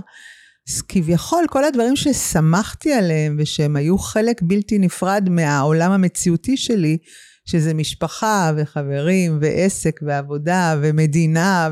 [0.70, 6.98] אז כביכול כל הדברים ששמחתי עליהם ושהם היו חלק בלתי נפרד מהעולם המציאותי שלי,
[7.46, 11.70] שזה משפחה וחברים ועסק ועבודה ומדינה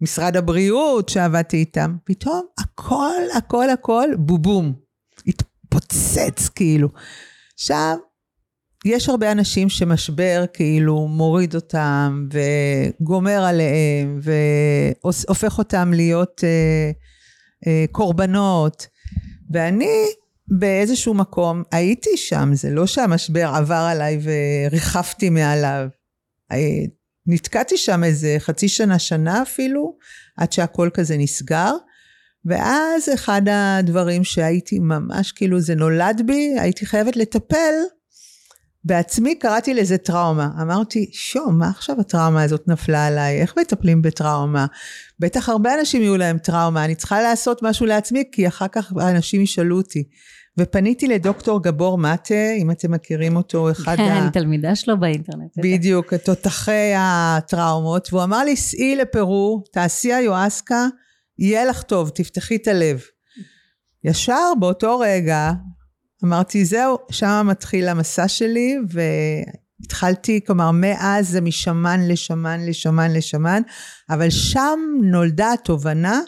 [0.00, 4.72] ומשרד הבריאות שעבדתי איתם, פתאום הכל, הכל, הכל בובום.
[5.26, 6.88] התפוצץ כאילו.
[7.54, 7.96] עכשיו,
[8.84, 16.90] יש הרבה אנשים שמשבר כאילו מוריד אותם וגומר עליהם והופך אותם להיות אה,
[17.66, 18.86] אה, קורבנות.
[19.50, 20.04] ואני
[20.48, 25.88] באיזשהו מקום הייתי שם, זה לא שהמשבר עבר עליי וריחפתי מעליו.
[26.52, 26.58] אה,
[27.26, 29.96] נתקעתי שם איזה חצי שנה, שנה אפילו,
[30.36, 31.72] עד שהכל כזה נסגר.
[32.44, 37.74] ואז אחד הדברים שהייתי ממש, כאילו זה נולד בי, הייתי חייבת לטפל
[38.84, 40.50] בעצמי קראתי לזה טראומה.
[40.62, 43.40] אמרתי, שו, מה עכשיו הטראומה הזאת נפלה עליי?
[43.40, 44.66] איך מטפלים בטראומה?
[45.18, 49.40] בטח הרבה אנשים יהיו להם טראומה, אני צריכה לעשות משהו לעצמי, כי אחר כך האנשים
[49.40, 50.04] ישאלו אותי.
[50.58, 54.06] ופניתי לדוקטור גבור מטה, אם אתם מכירים אותו, אחד כן, ה...
[54.06, 55.58] כן, אני תלמידה שלו באינטרנט.
[55.58, 60.86] בדיוק, תותחי הטראומות, והוא אמר לי, סעי לפרו, תעשי היואסקה,
[61.38, 63.02] יהיה לך טוב, תפתחי את הלב.
[64.04, 65.52] ישר באותו רגע
[66.24, 68.76] אמרתי, זהו, שם מתחיל המסע שלי,
[69.80, 73.62] והתחלתי, כלומר, מאז זה משמן לשמן לשמן לשמן,
[74.10, 76.20] אבל שם נולדה התובנה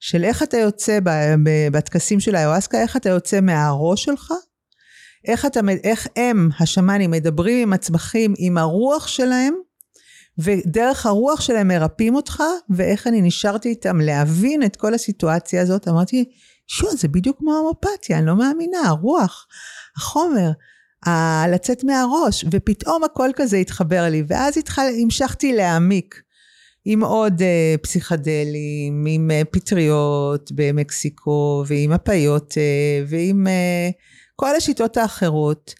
[0.00, 0.98] של איך אתה יוצא
[1.72, 4.32] בטקסים של האיואסקה, איך אתה יוצא מהראש שלך,
[5.28, 9.54] איך, אתה, איך הם, השמאנים, מדברים עם הצמחים, עם הרוח שלהם,
[10.38, 15.88] ודרך הרוח שלהם מרפאים אותך, ואיך אני נשארתי איתם להבין את כל הסיטואציה הזאת.
[15.88, 16.24] אמרתי,
[16.66, 19.46] שו, זה בדיוק כמו הומופתיה, אני לא מאמינה, הרוח,
[19.96, 20.50] החומר,
[21.06, 26.22] ה- לצאת מהראש, ופתאום הכל כזה התחבר לי, ואז התחל, המשכתי להעמיק
[26.84, 32.54] עם עוד uh, פסיכדלים, עם uh, פטריות במקסיקו, ועם הפיות, uh,
[33.08, 33.92] ועם uh,
[34.36, 35.74] כל השיטות האחרות.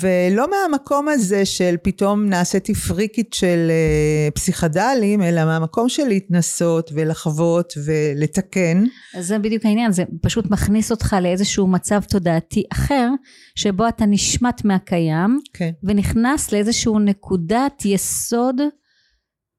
[0.00, 7.72] ולא מהמקום הזה של פתאום נעשיתי פריקית של אה, פסיכדלים, אלא מהמקום של להתנסות ולחוות
[7.84, 8.84] ולתקן.
[9.14, 13.08] אז זה בדיוק העניין, זה פשוט מכניס אותך לאיזשהו מצב תודעתי אחר,
[13.54, 15.70] שבו אתה נשמט מהקיים, כן.
[15.82, 18.60] ונכנס לאיזשהו נקודת יסוד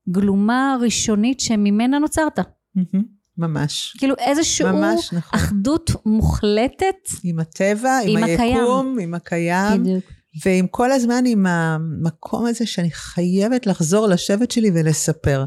[0.10, 2.40] גלומה ראשונית שממנה נוצרת.
[2.40, 3.02] Mm-hmm.
[3.38, 3.96] ממש.
[3.98, 5.40] כאילו איזשהו ממש, נכון.
[5.40, 6.96] אחדות מוחלטת.
[7.24, 9.00] עם הטבע, עם, עם היקום, הקיים.
[9.00, 9.84] עם הקיים.
[9.84, 10.04] בדיוק.
[10.46, 15.46] ועם כל הזמן עם המקום הזה שאני חייבת לחזור לשבט שלי ולספר.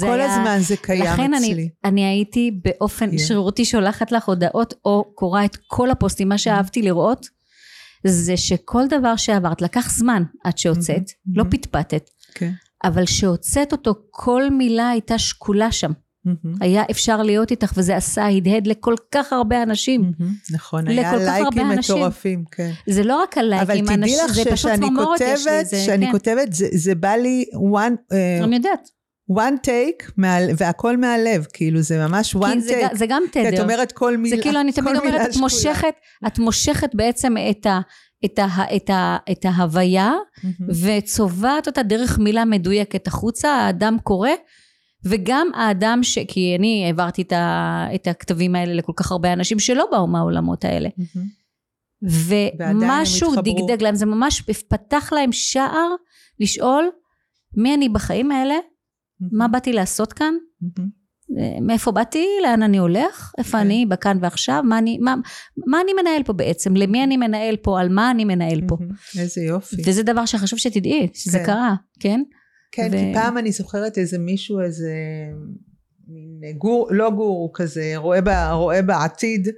[0.00, 0.34] כל היה...
[0.34, 1.48] הזמן זה קיים לכן אצלי.
[1.48, 3.12] לכן אני, אני הייתי באופן yeah.
[3.12, 3.18] כן.
[3.18, 7.26] שרירותי שולחת לך הודעות או קוראה את כל הפוסטים, מה שאהבתי לראות
[8.04, 12.32] זה שכל דבר שעברת לקח זמן עד שהוצאת, mm-hmm, לא פטפטת, okay.
[12.34, 12.52] כן.
[12.84, 15.92] אבל שהוצאת אותו כל מילה הייתה שקולה שם.
[16.26, 16.48] Mm-hmm.
[16.60, 20.12] היה אפשר להיות איתך וזה עשה הדהד לכל כך הרבה אנשים.
[20.20, 20.54] Mm-hmm.
[20.54, 22.70] נכון, היה לייקים מטורפים, כן.
[22.88, 26.12] זה לא רק הלייקים, אבל תדעי לך שכשאני כותבת, כשאני כן.
[26.12, 28.12] כותבת, זה, זה בא לי one...
[28.12, 28.88] Uh, אני יודעת.
[29.30, 32.96] one take, מעל, והכל מהלב, כאילו זה ממש one זה, take.
[32.96, 33.50] זה גם תדר.
[33.50, 35.94] כי את אומרת כל מילה, זה כאילו אני תמיד אומרת, את מושכת,
[36.26, 37.80] את מושכת בעצם את ה...
[38.24, 38.46] את, ה,
[38.76, 40.72] את, ה, את ההוויה mm-hmm.
[40.82, 44.28] וצובעת אותה דרך מילה מדויקת החוצה, האדם קורא
[45.04, 46.18] וגם האדם ש...
[46.28, 47.86] כי אני העברתי את, ה...
[47.94, 50.88] את הכתבים האלה לכל כך הרבה אנשים שלא באו מהעולמות האלה.
[50.88, 51.18] Mm-hmm.
[52.02, 55.94] ומשהו דגדג להם, זה ממש פתח להם שער
[56.40, 56.90] לשאול
[57.56, 59.26] מי אני בחיים האלה, mm-hmm.
[59.32, 60.82] מה באתי לעשות כאן, mm-hmm.
[61.60, 63.50] מאיפה באתי, לאן אני הולך, איפה.
[63.50, 63.58] כן.
[63.58, 65.14] אני בכאן ועכשיו, מה אני, מה,
[65.66, 68.76] מה אני מנהל פה בעצם, למי אני מנהל פה, על מה אני מנהל פה.
[69.18, 69.76] איזה יופי.
[69.86, 71.44] וזה דבר שחשוב שתדעי, שזה כן.
[71.44, 72.22] קרה, כן?
[72.72, 72.96] כן, ו...
[72.96, 74.92] כי פעם אני זוכרת איזה מישהו, איזה
[76.08, 79.48] מין גור, לא גור כזה, רואה, בה, רואה בעתיד,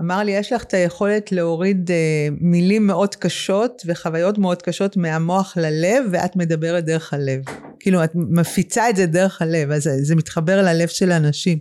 [0.00, 5.56] אמר לי, יש לך את היכולת להוריד אה, מילים מאוד קשות וחוויות מאוד קשות מהמוח
[5.56, 7.40] ללב, ואת מדברת דרך הלב.
[7.80, 11.58] כאילו את מפיצה את זה דרך הלב, אז זה, מתחבר ללב של אנשים.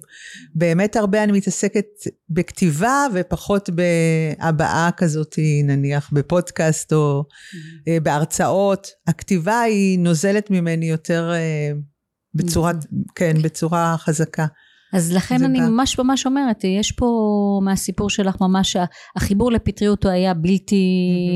[0.55, 1.86] באמת הרבה אני מתעסקת
[2.30, 7.24] בכתיבה ופחות בהבעה כזאת, נניח בפודקאסט או
[7.88, 8.88] אה, בהרצאות.
[9.07, 11.72] הכתיבה היא נוזלת ממני יותר אה,
[12.34, 12.72] בצורה,
[13.15, 14.45] כן, בצורה חזקה.
[14.94, 15.70] אז לכן אני בא.
[15.70, 17.06] ממש ממש אומרת, יש פה
[17.64, 18.78] מהסיפור שלך ממש,
[19.16, 20.86] החיבור לפטריות הוא היה בלתי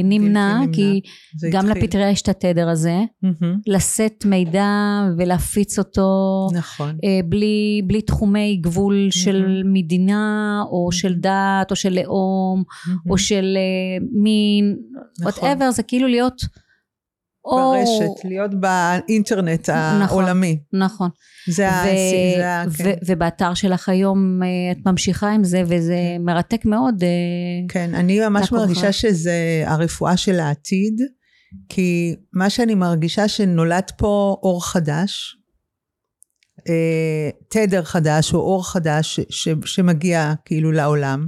[0.04, 1.02] נמנע, בלתי
[1.42, 1.84] כי גם התחיל.
[1.84, 3.46] לפטריה יש את התדר הזה, mm-hmm.
[3.68, 6.98] לשאת מידע ולהפיץ אותו, נכון.
[7.04, 9.18] אה, בלי, בלי תחומי גבול mm-hmm.
[9.18, 10.96] של מדינה, או mm-hmm.
[10.96, 13.10] של דת, או של לאום, mm-hmm.
[13.10, 14.78] או של אה, מין,
[15.20, 15.50] נכון.
[15.50, 16.42] whatever, זה כאילו להיות...
[17.46, 18.30] ברשת, או...
[18.30, 20.60] להיות באינטרנט נכון, העולמי.
[20.74, 21.10] נכון.
[21.50, 21.84] זה ו- ה...
[22.40, 22.64] זה ה...
[22.78, 22.94] כן.
[23.06, 26.22] ובאתר שלך היום אה, את ממשיכה עם זה, וזה כן.
[26.26, 27.04] מרתק מאוד.
[27.04, 27.10] אה,
[27.70, 28.62] כן, אני ממש לקוחה.
[28.62, 31.02] מרגישה שזה הרפואה של העתיד,
[31.70, 35.38] כי מה שאני מרגישה שנולד פה אור חדש,
[36.70, 41.26] אה, תדר חדש או אור חדש ש, שמגיע כאילו לעולם,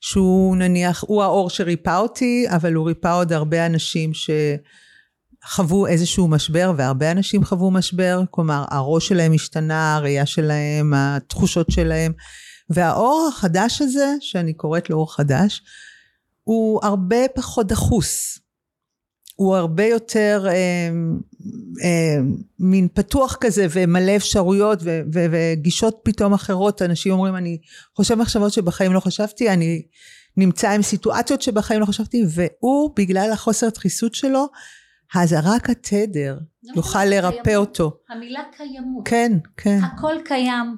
[0.00, 4.30] שהוא נניח, הוא האור שריפא אותי, אבל הוא ריפא עוד הרבה אנשים ש...
[5.46, 12.12] חוו איזשהו משבר, והרבה אנשים חוו משבר, כלומר, הראש שלהם השתנה, הראייה שלהם, התחושות שלהם,
[12.70, 15.62] והאור החדש הזה, שאני קוראת לו אור חדש,
[16.44, 18.38] הוא הרבה פחות דחוס.
[19.36, 20.52] הוא הרבה יותר אה,
[21.84, 22.20] אה,
[22.58, 26.82] מין פתוח כזה ומלא אפשרויות ו, ו, וגישות פתאום אחרות.
[26.82, 27.58] אנשים אומרים, אני
[27.96, 29.82] חושב מחשבות שבחיים לא חשבתי, אני
[30.36, 34.46] נמצא עם סיטואציות שבחיים לא חשבתי, והוא, בגלל החוסר דחיסות שלו,
[35.14, 37.96] אז רק התדר נכון, יוכל לרפא אותו.
[38.10, 39.08] המילה קיימות.
[39.08, 39.78] כן, כן.
[39.82, 40.76] הכל קיים.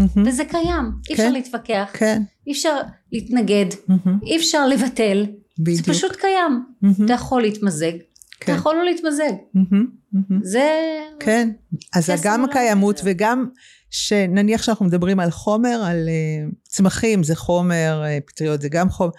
[0.00, 0.20] Mm-hmm.
[0.26, 2.22] וזה קיים, אי אפשר כן, להתווכח, כן.
[2.46, 2.76] אי אפשר
[3.12, 4.26] להתנגד, mm-hmm.
[4.26, 5.26] אי אפשר לבטל,
[5.58, 5.86] בדיוק.
[5.86, 6.64] זה פשוט קיים.
[6.84, 7.04] Mm-hmm.
[7.04, 7.92] אתה יכול להתמזג,
[8.40, 8.52] כן.
[8.52, 9.32] אתה יכול לא להתמזג.
[9.56, 10.14] Mm-hmm.
[10.14, 10.34] Mm-hmm.
[10.42, 10.70] זה...
[11.20, 11.50] כן,
[11.94, 13.48] אז גם הקיימות וגם
[13.90, 19.10] שנניח שאנחנו מדברים על חומר, על uh, צמחים זה חומר, uh, פטריות זה גם חומר,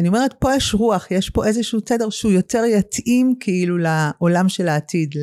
[0.00, 4.68] אני אומרת פה יש רוח, יש פה איזשהו תדר שהוא יותר יתאים כאילו לעולם של
[4.68, 5.14] העתיד,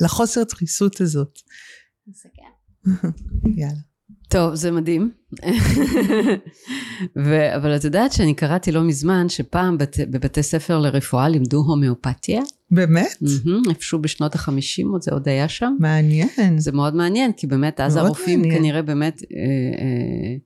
[0.00, 1.38] לחוסר דחיסות הזאת.
[3.56, 3.72] יאללה.
[4.28, 5.10] טוב, זה מדהים.
[7.26, 12.42] ו- אבל את יודעת שאני קראתי לא מזמן שפעם בת- בבתי ספר לרפואה לימדו הומאופתיה.
[12.70, 13.06] באמת?
[13.22, 15.76] Mm-hmm, איפשהו בשנות החמישים עוד זה עוד היה שם.
[15.80, 16.28] מעניין.
[16.58, 18.58] זה מאוד מעניין, כי באמת אז הרופאים מעניין.
[18.58, 19.28] כנראה באמת אה,
[19.78, 20.36] אה,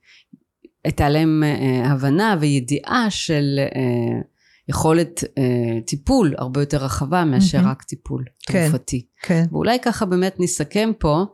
[0.84, 4.20] הייתה להם אה, הבנה וידיעה של אה,
[4.68, 7.66] יכולת אה, טיפול הרבה יותר רחבה מאשר mm-hmm.
[7.66, 9.06] רק טיפול כן, תרופתי.
[9.22, 9.44] כן.
[9.52, 11.24] ואולי ככה באמת נסכם פה.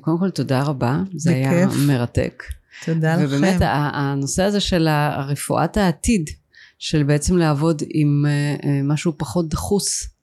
[0.00, 1.52] קודם כל תודה רבה, זה בכיף.
[1.52, 2.42] היה מרתק.
[2.84, 3.36] תודה ובאמת, לכם.
[3.36, 3.60] ובאמת
[3.94, 4.88] הנושא הזה של
[5.28, 6.30] רפואת העתיד,
[6.78, 8.24] של בעצם לעבוד עם
[8.84, 10.13] משהו פחות דחוס.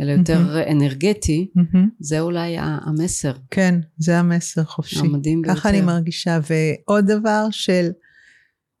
[0.00, 0.70] אלא יותר mm-hmm.
[0.70, 1.78] אנרגטי, mm-hmm.
[2.00, 3.32] זה אולי המסר.
[3.50, 5.00] כן, זה המסר חופשי.
[5.00, 5.58] המדהים ביותר.
[5.58, 6.38] ככה אני מרגישה.
[6.50, 7.90] ועוד דבר של,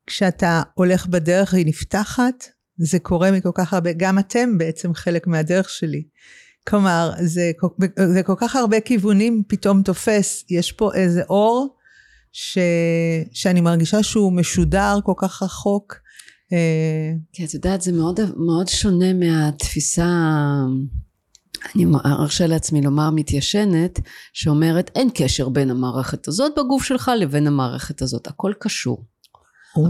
[0.06, 2.44] כשאתה הולך בדרך היא נפתחת,
[2.76, 6.02] זה קורה מכל כך הרבה, גם אתם בעצם חלק מהדרך שלי.
[6.68, 7.52] כלומר, זה,
[8.12, 11.76] זה כל כך הרבה כיוונים פתאום תופס, יש פה איזה אור
[12.32, 12.58] ש,
[13.32, 16.03] שאני מרגישה שהוא משודר כל כך רחוק.
[16.52, 20.06] אה, כי את יודעת, זה מאוד, מאוד שונה מהתפיסה
[21.74, 24.00] אני ארשה לעצמי לומר מתיישנת,
[24.32, 29.04] שאומרת אין קשר בין המערכת הזאת בגוף שלך לבין המערכת הזאת, הכל קשור.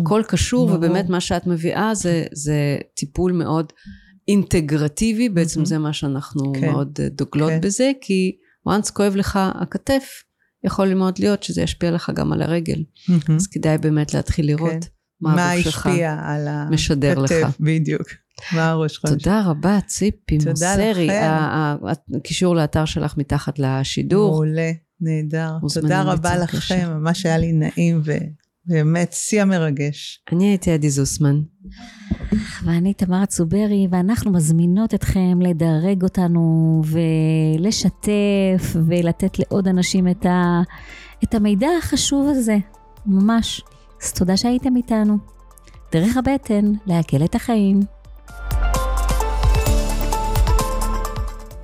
[0.03, 3.73] הכל קשור, ובאמת מה שאת מביאה זה, זה טיפול מאוד
[4.29, 6.71] אינטגרטיבי, בעצם זה מה שאנחנו כן.
[6.71, 7.61] מאוד דוגלות כן.
[7.61, 8.37] בזה, כי
[8.69, 10.05] once כואב לך הכתף,
[10.65, 12.83] יכול מאוד להיות שזה ישפיע לך גם על הרגל.
[13.37, 14.79] אז כדאי באמת להתחיל לראות כן.
[15.21, 15.89] מה הגוף שלך
[16.71, 17.33] משדר לך.
[17.61, 18.07] בדיוק.
[18.53, 19.07] מה הראש שלך?
[19.07, 21.09] תודה רבה, ציפי מוסרי.
[22.17, 24.31] הקישור לאתר שלך מתחת לשידור.
[24.31, 25.53] מעולה, נהדר.
[25.75, 28.03] תודה רבה לכם, ממש היה לי נעים
[28.67, 30.23] ובאמת שיא המרגש.
[30.33, 31.41] אני הייתי עדי זוסמן.
[32.65, 36.83] ואני תמר צוברי, ואנחנו מזמינות אתכם לדרג אותנו
[37.57, 40.63] ולשתף ולתת לעוד אנשים את, ה,
[41.25, 42.57] את המידע החשוב הזה,
[43.07, 43.63] ממש.
[44.03, 45.19] אז תודה שהייתם איתנו.
[45.93, 47.81] דרך הבטן, להקל את החיים.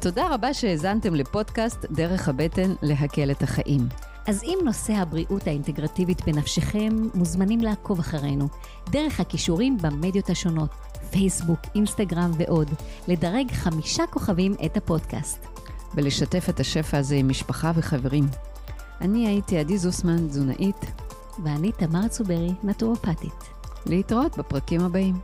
[0.01, 3.89] תודה רבה שהאזנתם לפודקאסט דרך הבטן להקל את החיים.
[4.27, 8.49] אז אם נושא הבריאות האינטגרטיבית בנפשכם, מוזמנים לעקוב אחרינו,
[8.91, 10.71] דרך הכישורים במדיות השונות,
[11.11, 12.69] פייסבוק, אינסטגרם ועוד,
[13.09, 15.47] לדרג חמישה כוכבים את הפודקאסט.
[15.95, 18.27] ולשתף את השפע הזה עם משפחה וחברים.
[19.01, 21.10] אני הייתי עדי זוסמן, תזונאית.
[21.45, 23.51] ואני תמר צוברי, נטורופטית.
[23.87, 25.15] להתראות בפרקים הבאים.